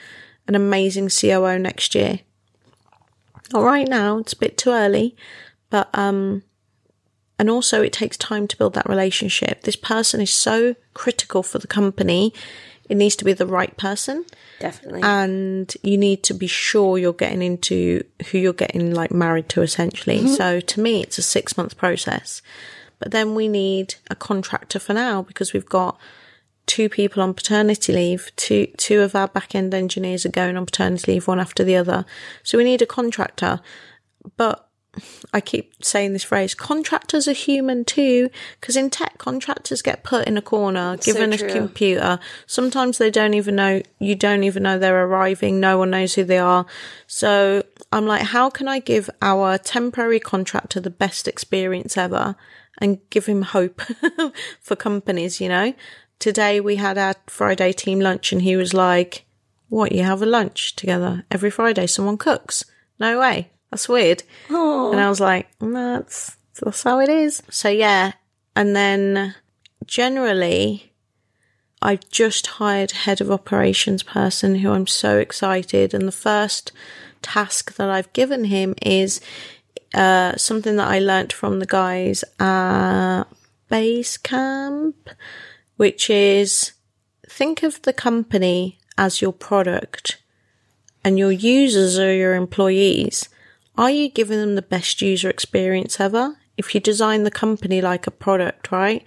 [0.50, 2.20] an amazing COO next year.
[3.54, 4.18] Not right now.
[4.18, 5.16] It's a bit too early,
[5.70, 6.42] but, um,
[7.38, 9.62] and also it takes time to build that relationship.
[9.62, 12.34] This person is so critical for the company.
[12.90, 14.26] it needs to be the right person.
[14.60, 15.02] Definitely.
[15.04, 19.62] And you need to be sure you're getting into who you're getting like married to
[19.62, 20.28] essentially.
[20.28, 22.42] So to me, it's a six month process.
[22.98, 26.00] But then we need a contractor for now because we've got
[26.70, 28.32] two people on paternity leave.
[28.36, 31.76] Two, two of our back end engineers are going on paternity leave, one after the
[31.76, 32.06] other.
[32.44, 33.60] So we need a contractor.
[34.38, 34.70] But
[35.34, 40.28] I keep saying this phrase, contractors are human too, because in tech, contractors get put
[40.28, 42.20] in a corner, given a computer.
[42.46, 45.60] Sometimes they don't even know, you don't even know they're arriving.
[45.60, 46.68] No one knows who they are.
[47.08, 52.36] So I'm like, how can I give our temporary contractor the best experience ever
[52.78, 53.82] and give him hope
[54.62, 55.74] for companies, you know?
[56.20, 59.26] Today we had our Friday team lunch and he was like,
[59.70, 61.88] what, you have a lunch together every Friday?
[61.88, 62.66] Someone cooks?
[63.00, 63.50] No way.
[63.72, 64.24] That's weird.
[64.92, 67.42] And I was like, "Mm, that's, that's how it is.
[67.50, 68.14] So yeah.
[68.56, 69.36] And then
[69.86, 70.92] generally,
[71.82, 75.94] I've just hired a head of operations person who I'm so excited.
[75.94, 76.72] And the first
[77.22, 79.22] task that I've given him is
[79.94, 83.24] uh, something that I learnt from the guys at
[83.72, 84.94] Basecamp,
[85.80, 86.74] which is
[87.26, 90.22] think of the company as your product
[91.06, 93.30] and your users are your employees.
[93.78, 96.38] Are you giving them the best user experience ever?
[96.58, 99.06] If you design the company like a product, right?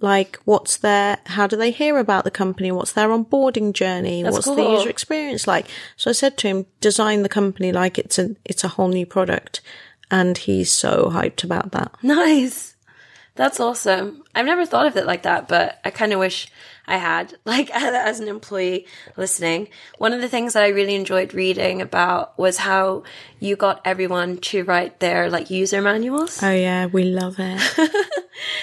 [0.00, 2.72] Like what's their, how do they hear about the company?
[2.72, 4.24] What's their onboarding journey?
[4.24, 5.68] That's what's the user experience like?
[5.96, 9.06] So I said to him, design the company like it's a, it's a whole new
[9.06, 9.60] product.
[10.10, 11.94] And he's so hyped about that.
[12.02, 12.69] Nice.
[13.34, 14.22] That's awesome.
[14.34, 16.50] I've never thought of it like that, but I kind of wish
[16.90, 18.86] I had, like, as an employee
[19.16, 19.68] listening.
[19.98, 23.04] One of the things that I really enjoyed reading about was how
[23.38, 26.42] you got everyone to write their, like, user manuals.
[26.42, 27.60] Oh yeah, we love it.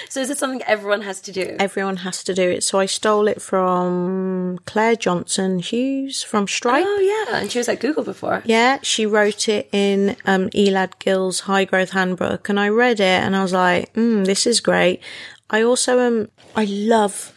[0.09, 1.55] So is it something everyone has to do?
[1.59, 2.63] Everyone has to do it.
[2.63, 6.85] So I stole it from Claire Johnson Hughes from Stripe.
[6.87, 7.37] Oh, yeah.
[7.37, 8.41] And she was at Google before.
[8.45, 13.03] Yeah, she wrote it in um, Elad Gil's High Growth Handbook, and I read it,
[13.23, 15.01] and I was like, mm, "This is great."
[15.49, 17.33] I also um, I love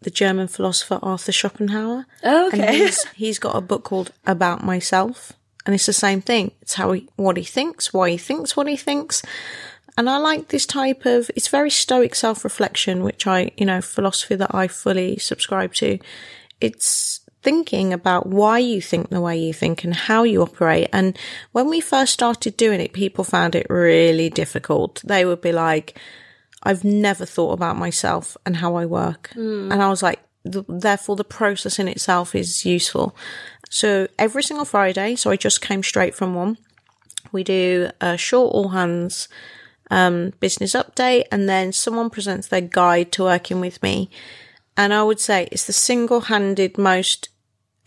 [0.00, 2.06] the German philosopher Arthur Schopenhauer.
[2.24, 2.78] Oh, and okay.
[2.78, 5.32] he's he's got a book called About Myself,
[5.66, 6.52] and it's the same thing.
[6.62, 9.22] It's how he what he thinks, why he thinks what he thinks.
[9.96, 14.36] And I like this type of, it's very stoic self-reflection, which I, you know, philosophy
[14.36, 15.98] that I fully subscribe to.
[16.60, 20.88] It's thinking about why you think the way you think and how you operate.
[20.92, 21.18] And
[21.50, 25.02] when we first started doing it, people found it really difficult.
[25.04, 25.98] They would be like,
[26.62, 29.30] I've never thought about myself and how I work.
[29.72, 33.14] And I was like, th- therefore the process in itself is useful.
[33.70, 36.58] So every single Friday, so I just came straight from one.
[37.32, 39.28] We do a short all hands
[39.90, 44.10] um, business update, and then someone presents their guide to working with me.
[44.76, 47.28] And I would say it's the single-handed most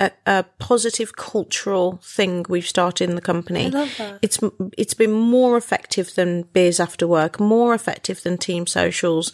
[0.02, 3.68] uh, uh, positive cultural thing we've started in the company.
[3.68, 4.20] I love that.
[4.22, 4.40] It's
[4.78, 9.32] it's been more effective than beers after work, more effective than team socials,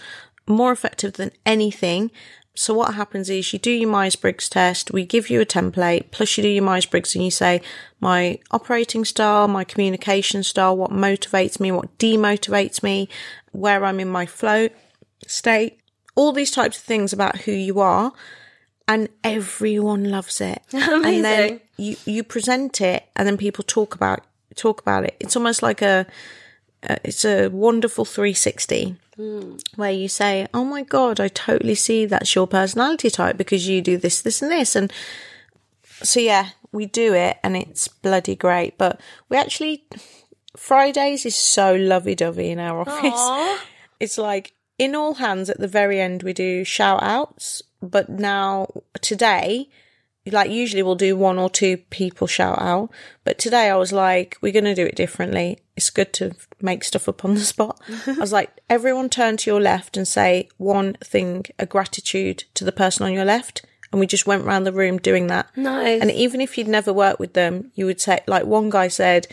[0.47, 2.11] more effective than anything.
[2.53, 6.37] So what happens is you do your Myers-Briggs test, we give you a template, plus
[6.37, 7.61] you do your Myers-Briggs and you say,
[7.99, 13.09] my operating style, my communication style, what motivates me, what demotivates me,
[13.51, 14.69] where I'm in my flow
[15.27, 15.79] state,
[16.15, 18.11] all these types of things about who you are.
[18.87, 20.61] And everyone loves it.
[20.73, 21.61] And then Amazing.
[21.77, 24.21] you, you present it and then people talk about,
[24.55, 25.15] talk about it.
[25.19, 26.05] It's almost like a,
[26.87, 28.95] uh, it's a wonderful 360
[29.75, 33.81] where you say, Oh my God, I totally see that's your personality type because you
[33.81, 34.75] do this, this and this.
[34.75, 34.93] And
[36.03, 38.77] so, yeah, we do it and it's bloody great.
[38.77, 39.85] But we actually,
[40.55, 43.63] Fridays is so lovey dovey in our office.
[43.99, 47.63] It's like in all hands at the very end, we do shout outs.
[47.81, 48.67] But now,
[49.01, 49.69] today,
[50.31, 52.89] like usually we'll do one or two people shout out,
[53.23, 55.59] but today I was like, we're going to do it differently.
[55.75, 57.79] It's good to make stuff up on the spot.
[58.07, 62.63] I was like, everyone turn to your left and say one thing, a gratitude to
[62.63, 63.65] the person on your left.
[63.91, 65.55] And we just went round the room doing that.
[65.55, 66.01] Nice.
[66.01, 69.27] And even if you'd never worked with them, you would say, like one guy said,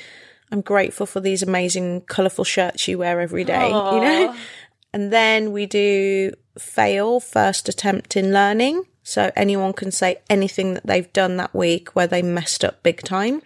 [0.52, 4.36] I'm grateful for these amazing colourful shirts you wear every day, you know?
[4.94, 8.84] And then we do fail first attempt in learning.
[9.02, 13.02] So anyone can say anything that they've done that week where they messed up big
[13.02, 13.42] time.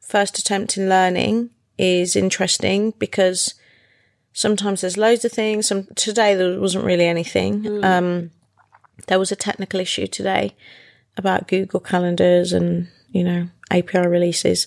[0.00, 3.54] First attempt in learning is interesting because
[4.32, 5.68] sometimes there's loads of things.
[5.68, 7.84] Some today there wasn't really anything.
[7.84, 8.32] Um,
[9.06, 10.56] there was a technical issue today
[11.16, 14.66] about Google calendars and, you know, API releases.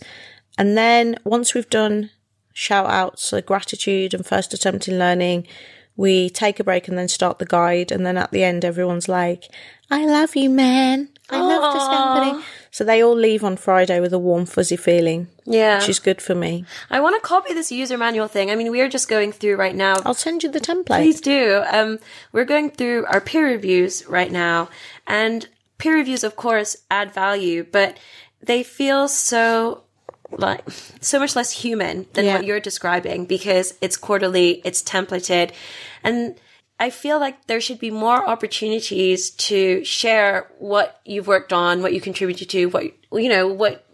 [0.57, 2.11] And then once we've done
[2.53, 5.47] shout outs, so gratitude and first attempt in learning,
[5.95, 7.91] we take a break and then start the guide.
[7.91, 9.45] And then at the end, everyone's like,
[9.89, 11.09] I love you, man.
[11.29, 12.43] I love this company.
[12.71, 15.27] So they all leave on Friday with a warm, fuzzy feeling.
[15.45, 15.79] Yeah.
[15.79, 16.65] Which is good for me.
[16.89, 18.49] I want to copy this user manual thing.
[18.49, 19.95] I mean, we are just going through right now.
[20.05, 20.85] I'll send you the template.
[20.85, 21.63] Please do.
[21.71, 21.99] Um,
[22.31, 24.69] we're going through our peer reviews right now,
[25.07, 27.97] and peer reviews, of course, add value, but
[28.41, 29.83] they feel so
[30.37, 30.61] like
[30.99, 32.35] so much less human than Yeah.
[32.35, 35.51] what you're describing because it's quarterly, it's templated,
[36.03, 36.35] and
[36.79, 41.93] I feel like there should be more opportunities to share what you've worked on, what
[41.93, 43.85] you contributed to, what you know, what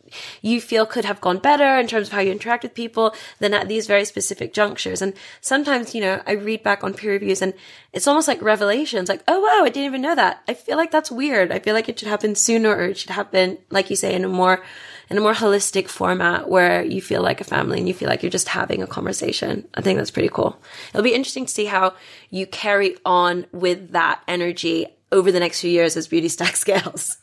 [0.42, 3.54] you feel could have gone better in terms of how you interact with people than
[3.54, 5.02] at these very specific junctures.
[5.02, 7.54] And sometimes, you know, I read back on peer reviews and
[7.92, 10.44] it's almost like revelations, like, oh wow, I didn't even know that.
[10.48, 11.52] I feel like that's weird.
[11.52, 14.24] I feel like it should happen sooner or it should happen, like you say, in
[14.24, 14.64] a more
[15.10, 18.24] in a more holistic format where you feel like a family and you feel like
[18.24, 19.68] you're just having a conversation.
[19.74, 20.60] I think that's pretty cool.
[20.90, 21.94] It'll be interesting to see how
[22.30, 27.18] you carry on with that energy over the next few years as Beauty Stack scales.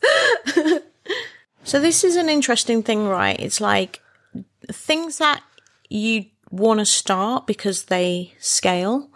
[1.65, 3.39] So this is an interesting thing, right?
[3.39, 3.99] It's like
[4.71, 5.41] things that
[5.89, 9.09] you want to start because they scale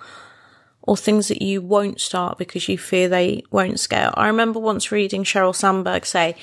[0.81, 4.15] or things that you won't start because you fear they won't scale.
[4.17, 6.35] I remember once reading Sheryl Sandberg say,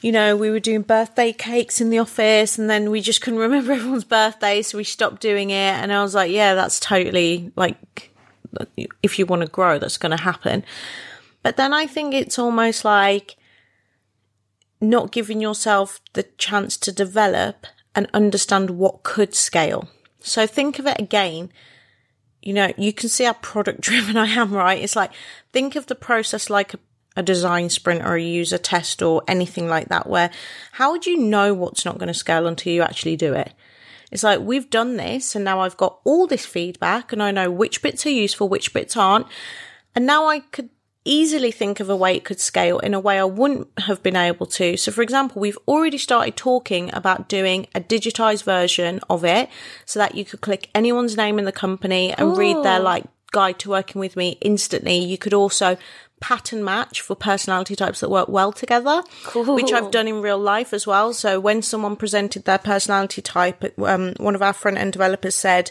[0.00, 3.38] you know, we were doing birthday cakes in the office and then we just couldn't
[3.40, 5.54] remember everyone's birthday, so we stopped doing it.
[5.54, 8.10] And I was like, yeah, that's totally like,
[9.02, 10.64] if you want to grow, that's going to happen.
[11.42, 13.36] But then I think it's almost like
[14.80, 19.88] not giving yourself the chance to develop and understand what could scale.
[20.20, 21.50] So think of it again.
[22.42, 24.82] You know, you can see how product driven I am, right?
[24.82, 25.12] It's like,
[25.52, 26.78] think of the process like a,
[27.16, 30.30] a design sprint or a user test or anything like that, where
[30.72, 33.52] how would you know what's not going to scale until you actually do it?
[34.10, 37.50] It's like, we've done this and now I've got all this feedback and I know
[37.50, 39.26] which bits are useful, which bits aren't.
[39.94, 40.70] And now I could
[41.04, 44.16] easily think of a way it could scale in a way I wouldn't have been
[44.16, 44.76] able to.
[44.76, 49.48] So, for example, we've already started talking about doing a digitized version of it
[49.86, 52.84] so that you could click anyone's name in the company and read their oh.
[52.84, 54.98] like guide to working with me instantly.
[54.98, 55.76] You could also
[56.20, 59.02] pattern match for personality types that work well together,
[59.54, 61.14] which I've done in real life as well.
[61.14, 65.70] So when someone presented their personality type, um, one of our front end developers said,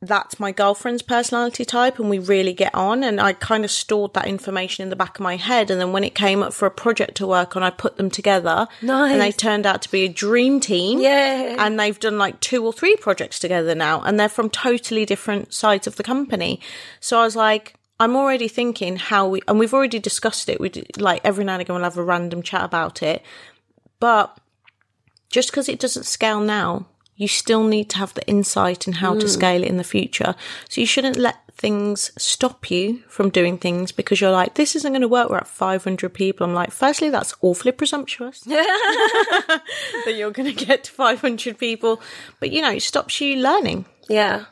[0.00, 3.02] that's my girlfriend's personality type and we really get on.
[3.02, 5.70] And I kind of stored that information in the back of my head.
[5.70, 8.08] And then when it came up for a project to work on, I put them
[8.08, 8.68] together.
[8.80, 9.12] Nice.
[9.12, 11.00] And they turned out to be a dream team.
[11.00, 11.56] Yay.
[11.58, 14.00] And they've done like two or three projects together now.
[14.02, 16.60] And they're from totally different sides of the company.
[17.00, 20.60] So I was like, I'm already thinking how we, and we've already discussed it.
[20.60, 23.22] We like every now and again we'll have a random chat about it.
[23.98, 24.38] But
[25.28, 26.86] just because it doesn't scale now,
[27.18, 29.28] you still need to have the insight in how to mm.
[29.28, 30.36] scale it in the future.
[30.68, 34.92] So you shouldn't let things stop you from doing things because you're like, this isn't
[34.92, 35.28] going to work.
[35.28, 36.46] We're at 500 people.
[36.46, 39.60] I'm like, firstly, that's awfully presumptuous that
[40.14, 42.00] you're going to get to 500 people.
[42.38, 43.86] But you know, it stops you learning.
[44.08, 44.44] Yeah.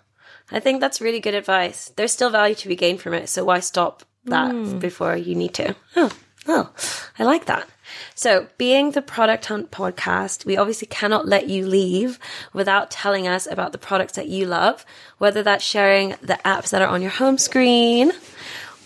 [0.51, 1.93] I think that's really good advice.
[1.95, 4.81] There's still value to be gained from it, so why stop that mm.
[4.81, 5.75] before you need to?
[5.95, 6.11] Oh,
[6.49, 6.73] oh,
[7.19, 7.69] I like that.
[8.15, 12.19] So, being the Product Hunt podcast, we obviously cannot let you leave
[12.53, 14.85] without telling us about the products that you love,
[15.19, 18.13] whether that's sharing the apps that are on your home screen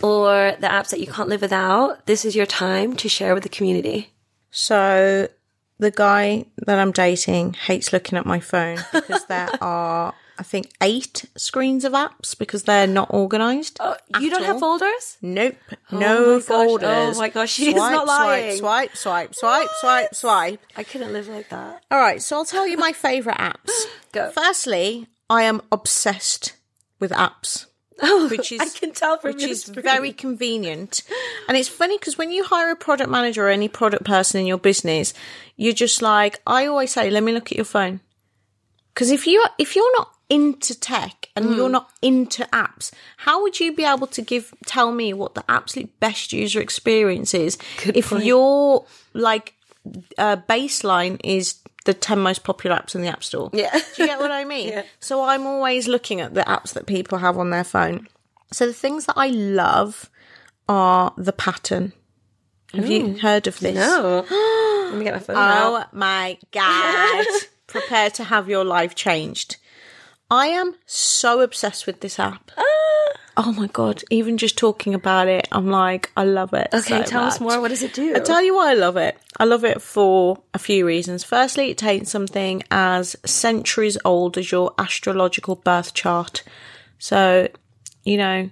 [0.03, 2.07] or the apps that you can't live without.
[2.07, 4.13] This is your time to share with the community.
[4.51, 5.29] So
[5.79, 10.73] the guy that I'm dating hates looking at my phone because there are, I think,
[10.81, 13.77] eight screens of apps because they're not organized.
[13.79, 15.19] Oh, you don't have folders?
[15.21, 15.57] Nope.
[15.91, 16.47] my no gosh.
[16.47, 17.17] folders.
[17.17, 18.57] Oh my gosh, oh she's swipe, not lying.
[18.57, 20.61] Swipe, swipe, swipe, swipe, swipe, swipe.
[20.79, 21.85] I couldn't live like that.
[21.91, 23.69] All right, so I'll tell you my favorite apps.
[24.13, 24.31] Go.
[24.31, 26.55] Firstly, I am obsessed
[26.99, 27.67] with apps.
[28.01, 29.83] Oh, which is I can tell from which is screen.
[29.83, 31.03] very convenient.
[31.49, 34.47] And it's funny because when you hire a product manager or any product person in
[34.47, 35.13] your business,
[35.59, 38.01] you're just like I always say, let me look at your phone.
[38.95, 43.59] Because if you if you're not into tech and you're not into apps, how would
[43.59, 48.11] you be able to give tell me what the absolute best user experience is if
[48.11, 48.25] point.
[48.25, 49.55] your like
[50.17, 53.51] uh, baseline is the 10 most popular apps in the app store?
[53.53, 53.73] Yeah.
[53.73, 54.69] Do you get what I mean?
[54.69, 54.83] Yeah.
[55.01, 58.07] So I'm always looking at the apps that people have on their phone.
[58.53, 60.09] So the things that I love
[60.69, 61.93] are the pattern.
[62.73, 63.75] Have you heard of this?
[63.75, 64.25] No.
[64.91, 65.89] Let me get my phone out.
[65.93, 67.27] Oh my god.
[67.67, 69.57] Prepare to have your life changed.
[70.31, 72.51] I am so obsessed with this app.
[72.57, 72.65] Ah.
[73.37, 76.69] Oh my god, even just talking about it, I'm like, I love it.
[76.75, 77.59] Okay, so tell us more.
[77.61, 78.15] What does it do?
[78.15, 79.17] I tell you why I love it.
[79.39, 81.25] I love it for a few reasons.
[81.25, 86.43] Firstly, it takes something as centuries old as your astrological birth chart.
[86.99, 87.49] So,
[88.05, 88.51] you know,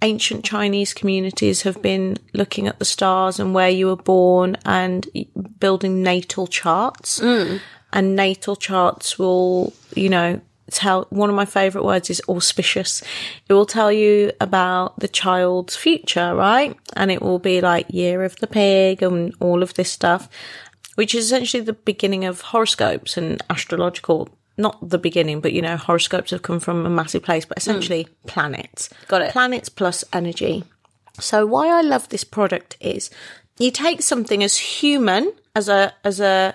[0.00, 5.06] ancient Chinese communities have been looking at the stars and where you were born and
[5.58, 7.20] building natal charts.
[7.92, 10.40] And natal charts will, you know,
[10.70, 13.02] tell one of my favorite words is auspicious.
[13.48, 16.76] It will tell you about the child's future, right?
[16.96, 20.28] And it will be like year of the pig and all of this stuff,
[20.94, 24.28] which is essentially the beginning of horoscopes and astrological.
[24.56, 28.04] Not the beginning, but you know, horoscopes have come from a massive place, but essentially
[28.04, 28.28] hmm.
[28.28, 28.88] planets.
[29.08, 29.32] Got it.
[29.32, 30.62] Planets plus energy.
[31.18, 33.10] So why I love this product is
[33.58, 36.54] you take something as human as a as a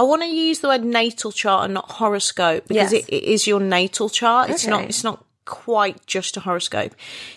[0.00, 3.04] I want to use the word natal chart and not horoscope because Yes.
[3.06, 4.48] it, it is your natal chart.
[4.48, 6.94] It's not it's not quite just a horoscope.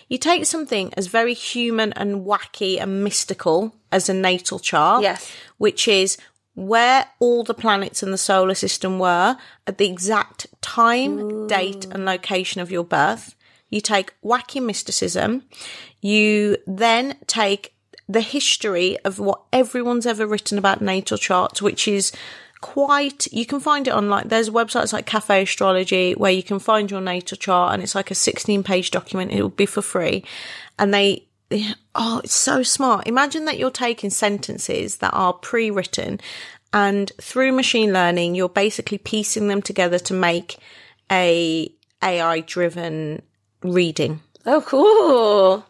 [0.07, 5.29] You take something as very human and wacky and mystical as a natal chart, Yes.
[5.57, 6.17] which is
[6.55, 9.35] where all the planets in the solar system were
[9.67, 13.35] at the exact time, date, and location of your birth.
[13.69, 15.43] You take wacky mysticism.
[15.99, 17.73] You then take
[18.07, 22.11] the history of what everyone's ever written about natal charts, which is
[22.63, 24.29] quite you can find it online.
[24.29, 28.09] There's websites like cafe astrology where you can find your natal chart and it's like
[28.09, 29.33] a 16 page document.
[29.33, 30.23] It will be for free.
[30.79, 31.27] And they
[31.95, 33.05] oh it's so smart.
[33.05, 36.21] Imagine that you're taking sentences that are pre-written
[36.71, 40.57] and through machine learning you're basically piecing them together to make
[41.11, 41.69] a
[42.01, 43.21] ai driven
[43.61, 44.21] reading.
[44.45, 45.65] Oh, cool.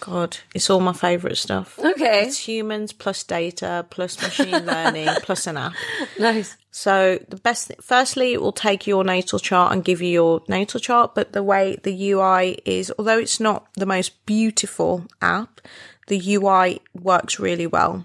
[0.00, 2.24] God it's all my favorite stuff Okay.
[2.26, 5.74] it's humans plus data plus machine learning plus an app
[6.18, 6.56] Nice.
[6.70, 10.42] so the best, th- firstly, it will take your natal chart and give you your
[10.48, 11.14] natal chart.
[11.14, 15.60] But the way the UI is, although it's not the most beautiful app,
[16.06, 18.04] the UI works really well.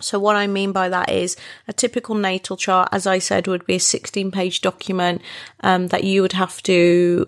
[0.00, 1.36] So what I mean by that is
[1.66, 5.20] a typical natal chart, as I said, would be a 16 page document,
[5.62, 7.26] um, that you would have to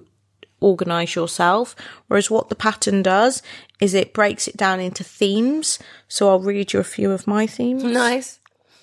[0.61, 1.74] organize yourself.
[2.09, 3.42] Whereas what the pattern does
[3.80, 5.78] is it breaks it down into themes.
[6.09, 7.84] So I'll read you a few of my themes.
[7.84, 8.38] Nice.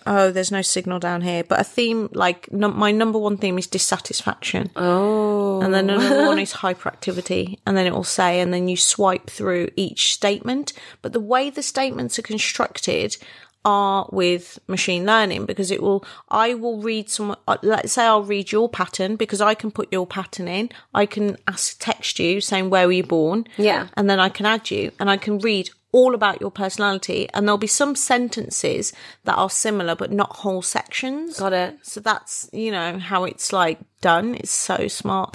[0.07, 1.43] Oh, there's no signal down here.
[1.43, 4.69] But a theme, like num- my number one theme is dissatisfaction.
[4.75, 5.61] Oh.
[5.61, 7.57] And then another one is hyperactivity.
[7.65, 10.73] And then it will say, and then you swipe through each statement.
[11.01, 13.17] But the way the statements are constructed
[13.65, 18.23] are with machine learning because it will, I will read some, uh, let's say I'll
[18.23, 20.69] read your pattern because I can put your pattern in.
[20.93, 23.47] I can ask, text you saying, where were you born?
[23.57, 23.87] Yeah.
[23.95, 27.27] And then I can add you and I can read all about your personality.
[27.33, 28.93] And there'll be some sentences
[29.23, 31.39] that are similar, but not whole sections.
[31.39, 31.77] Got it.
[31.83, 34.35] So that's, you know, how it's like done.
[34.35, 35.33] It's so smart.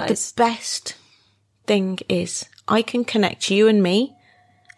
[0.00, 0.96] But the best
[1.66, 4.16] thing is I can connect you and me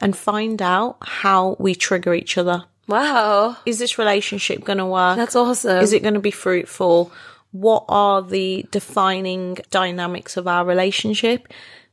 [0.02, 2.66] and find out how we trigger each other.
[2.88, 3.56] Wow.
[3.64, 5.16] Is this relationship going to work?
[5.16, 5.82] That's awesome.
[5.82, 7.12] Is it going to be fruitful?
[7.52, 11.48] What are the defining dynamics of our relationship?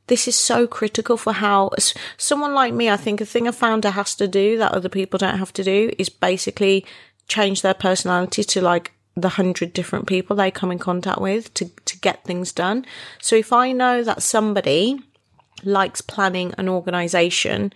[0.06, 1.70] This is so critical for how
[2.16, 5.18] someone like me, I think a thing a founder has to do that other people
[5.18, 6.84] don't have to do is basically
[7.28, 11.66] change their personality to like the hundred different people they come in contact with to,
[11.84, 12.84] to get things done.
[13.20, 14.98] So if I know that somebody
[15.62, 17.72] likes planning an organization,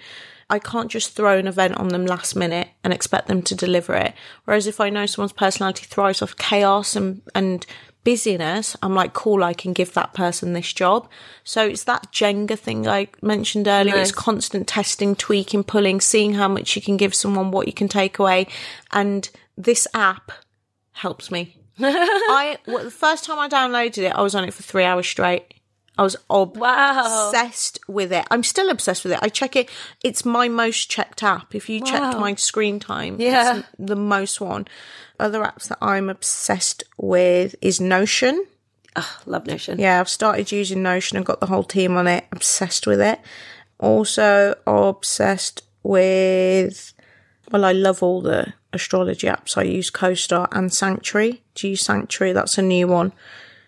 [0.55, 3.95] I can't just throw an event on them last minute and expect them to deliver
[3.95, 4.15] it.
[4.45, 7.67] Whereas if I know someone's personality thrives off chaos and, and
[8.05, 11.09] busyness, I'm like, cool, I can give that person this job.
[11.43, 13.97] So it's that Jenga thing I mentioned earlier.
[13.97, 14.11] Nice.
[14.11, 17.89] It's constant testing, tweaking, pulling, seeing how much you can give someone, what you can
[17.89, 18.47] take away.
[18.93, 19.29] And
[19.59, 20.31] this app
[20.93, 21.57] helps me.
[21.81, 25.09] I, well, the first time I downloaded it, I was on it for three hours
[25.09, 25.55] straight.
[25.97, 27.27] I was ob- Wow.
[27.29, 28.27] obsessed with it.
[28.31, 29.21] I'm still obsessed with it.
[29.23, 29.69] I check it.
[30.03, 31.55] It's my most checked app.
[31.55, 33.59] If you checked my screen time, Yeah.
[33.59, 34.67] it's the most one.
[35.21, 38.45] Other apps that I'm obsessed with is Notion.
[39.27, 39.79] Love Notion.
[39.79, 42.25] Yeah, I've started using Notion and got the whole team on it.
[42.33, 43.21] Obsessed with it.
[43.79, 46.93] Also obsessed with,
[47.53, 49.57] well, I love all the astrology apps.
[49.57, 51.43] I use CoStar and Sanctuary.
[51.55, 52.33] Do you use Sanctuary?
[52.33, 53.13] That's a new one.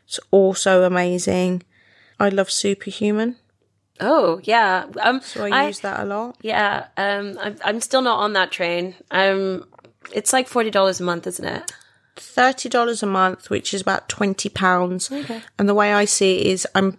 [0.07, 1.62] It's also amazing.
[2.19, 3.37] I love Superhuman.
[4.01, 4.87] Oh, yeah.
[5.01, 6.37] Um, So I, use that a lot.
[6.43, 6.87] Yeah.
[6.97, 8.95] Um, I'm, I'm still not on that train.
[9.11, 9.67] Um,
[10.12, 11.73] it's like $40 a month, isn't it?
[12.19, 15.12] thirty dollars a month, which is about twenty pounds.
[15.12, 15.43] Okay.
[15.59, 16.99] And the way I see it is, I'm.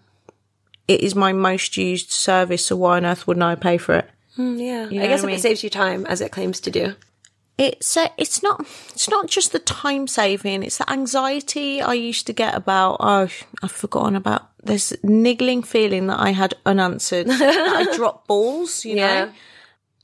[0.87, 4.09] It is my most used service, so why on earth wouldn't I pay for it?
[4.37, 4.85] Mm, yeah.
[4.85, 5.35] know I guess I mean?
[5.35, 6.95] it saves you time, as it claims to do.
[7.57, 10.61] It's uh, it's not it's not just the time saving.
[10.63, 12.97] It's the anxiety I used to get about.
[12.99, 13.27] Oh,
[13.63, 17.27] I've forgotten about this niggling feeling that I had unanswered.
[17.29, 19.25] I dropped balls, you Yeah.
[19.25, 19.31] know.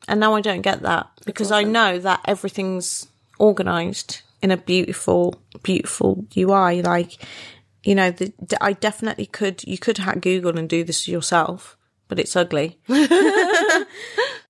[0.07, 3.07] And now I don't get that because I know that everything's
[3.39, 6.81] organized in a beautiful, beautiful UI.
[6.81, 7.17] Like,
[7.83, 11.77] you know, the, I definitely could, you could hack Google and do this yourself,
[12.09, 12.77] but it's ugly.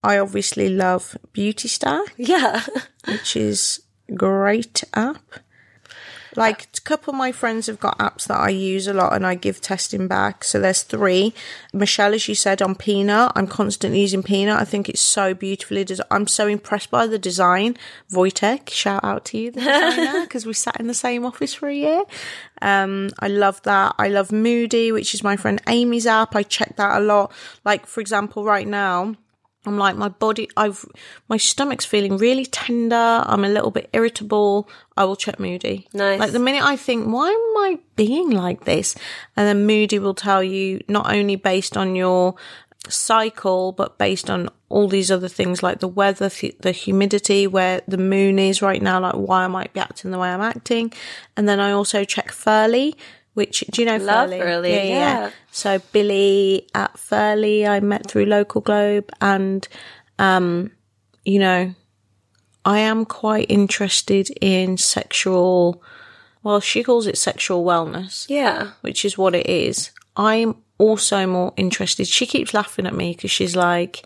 [0.04, 2.64] I obviously love Beauty Stack, Yeah.
[3.08, 5.24] which is a great app.
[6.36, 9.26] Like a couple of my friends have got apps that I use a lot and
[9.26, 10.44] I give testing back.
[10.44, 11.34] So there's three.
[11.74, 13.32] Michelle, as you said, on Peanut.
[13.36, 14.60] I'm constantly using Peanut.
[14.60, 16.08] I think it's so beautifully designed.
[16.12, 17.78] I'm so impressed by the design.
[18.12, 21.68] Wojtek, shout out to you, the designer, because we sat in the same office for
[21.70, 22.04] a year.
[22.62, 23.96] Um, I love that.
[23.98, 26.36] I love Moody, which is my friend Amy's app.
[26.36, 27.32] I check that a lot.
[27.66, 29.16] Like, for example, right now,
[29.66, 30.86] I'm like, my body, I've,
[31.30, 33.24] my stomach's feeling really tender.
[33.26, 34.68] I'm a little bit irritable.
[34.98, 35.88] I will check Moody.
[35.94, 36.20] Nice.
[36.20, 38.96] Like the minute I think, why am I being like this?
[39.38, 42.36] And then Moody will tell you not only based on your
[42.90, 47.82] cycle, but based on all these other things like the weather, th- the humidity, where
[47.88, 50.92] the moon is right now, like why I might be acting the way I'm acting.
[51.38, 52.96] And then I also check Ferly,
[53.34, 54.40] which, do you know Love Ferly?
[54.42, 55.32] Ferly, yeah.
[55.52, 59.68] So Billie at Ferly, I met through LocalGlobe and,
[60.20, 60.72] um,
[61.26, 61.74] you know,
[62.66, 65.84] I am quite interested in sexual,
[66.44, 68.72] well, she calls it sexual wellness Yeah.
[68.82, 69.92] which is what it is.
[70.16, 72.08] I'm also more interested.
[72.08, 74.04] She keeps laughing at me because she's like,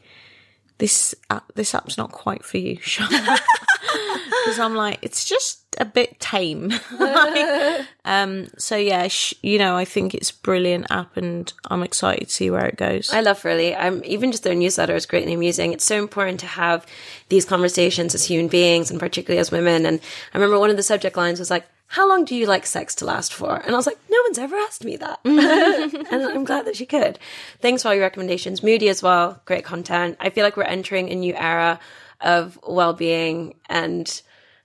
[0.77, 2.99] "This app, this app's not quite for you," because
[4.59, 6.73] I'm like, it's just a bit tame.
[6.97, 12.27] Like, um, so yeah, sh- you know, I think it's brilliant app, and I'm excited
[12.27, 13.11] to see where it goes.
[13.11, 13.75] I love Ferly.
[13.77, 15.73] I'm even just their newsletter is greatly amusing.
[15.73, 16.85] It's so important to have
[17.29, 19.85] these conversations as human beings and particularly as women.
[19.85, 19.99] And
[20.33, 22.95] I remember one of the subject lines was like, how long do you like sex
[22.95, 23.55] to last for?
[23.55, 25.19] And I was like, no one's ever asked me that.
[25.25, 27.17] and I'm glad that she could.
[27.61, 28.61] Thanks for all your recommendations.
[28.61, 29.41] Moody as well.
[29.45, 30.17] Great content.
[30.19, 31.79] I feel like we're entering a new era
[32.21, 34.21] of well-being and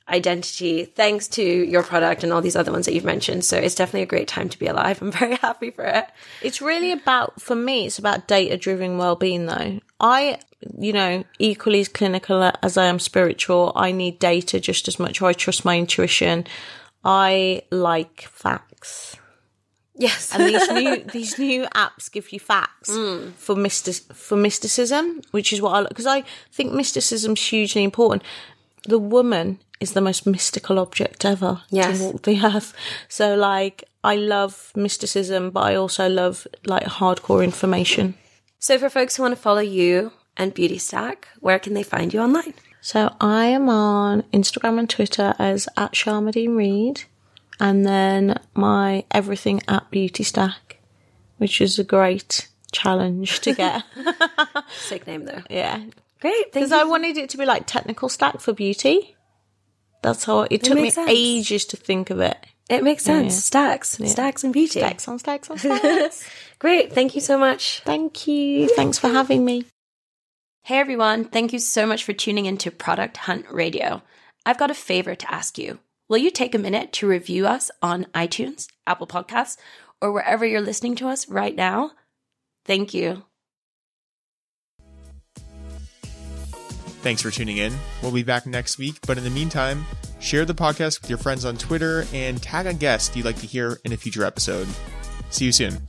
[0.09, 3.45] identity thanks to your product and all these other ones that you've mentioned.
[3.45, 5.01] So it's definitely a great time to be alive.
[5.01, 6.07] I'm very happy for it.
[6.43, 9.81] It's really about, for me, it's about data driven well-being though.
[10.01, 10.39] I,
[10.79, 15.23] you know, equally as clinical as I am spiritual, I need data just as much,
[15.23, 16.47] or I trust my intuition.
[17.05, 19.17] I like facts.
[19.95, 20.35] Yes.
[20.35, 23.33] And these new, these new apps give you facts mm.
[23.35, 28.23] for mystic, for mysticism, which is what I, because I think mysticism's hugely important.
[28.89, 31.99] The woman is the most mystical object ever Yes.
[31.99, 32.73] to walk the earth.
[33.09, 38.15] So like, I love mysticism, but I also love like hardcore information.
[38.59, 42.13] So for folks who want to follow you and Beauty Stack, where can they find
[42.15, 42.55] you online?
[42.81, 47.05] So I am on Instagram and Twitter as at Sharmadean Reid,
[47.61, 50.79] and then my everything at Beauty Stack,
[51.39, 53.85] which is a great challenge to get.
[54.77, 55.43] Sick name though.
[55.51, 55.81] yeah,
[56.23, 56.53] Great.
[56.53, 56.73] Because.
[56.73, 59.17] I wanted it to be like technical stack for beauty.
[60.03, 61.11] That's how it took me sense.
[61.11, 62.37] ages to think of it.
[62.71, 63.37] it makes sense.
[63.37, 63.99] Stacks.
[64.05, 64.81] Stacks and beauty.
[64.81, 66.29] Stacks on stacks on stacks.
[66.59, 66.93] Great.
[66.93, 67.81] Thank you so much.
[67.85, 68.69] Thank you.
[68.69, 69.67] Thanks for having me.
[70.63, 71.25] Hey everyone.
[71.25, 74.01] Thank you so much for tuning into Product Hunt Radio.
[74.47, 75.81] I've got a favor to ask you.
[76.09, 79.57] Will you take a minute to review us on iTunes, Apple Podcasts,
[80.01, 81.93] or wherever you're listening to us right now?
[82.65, 83.25] Thank you.
[87.03, 87.75] Thanks for tuning in.
[88.01, 89.85] We'll be back next week, but in the meantime,
[90.21, 93.47] share the podcast with your friends on Twitter and tag a guest you'd like to
[93.47, 94.69] hear in a future episode.
[95.31, 95.89] See you soon.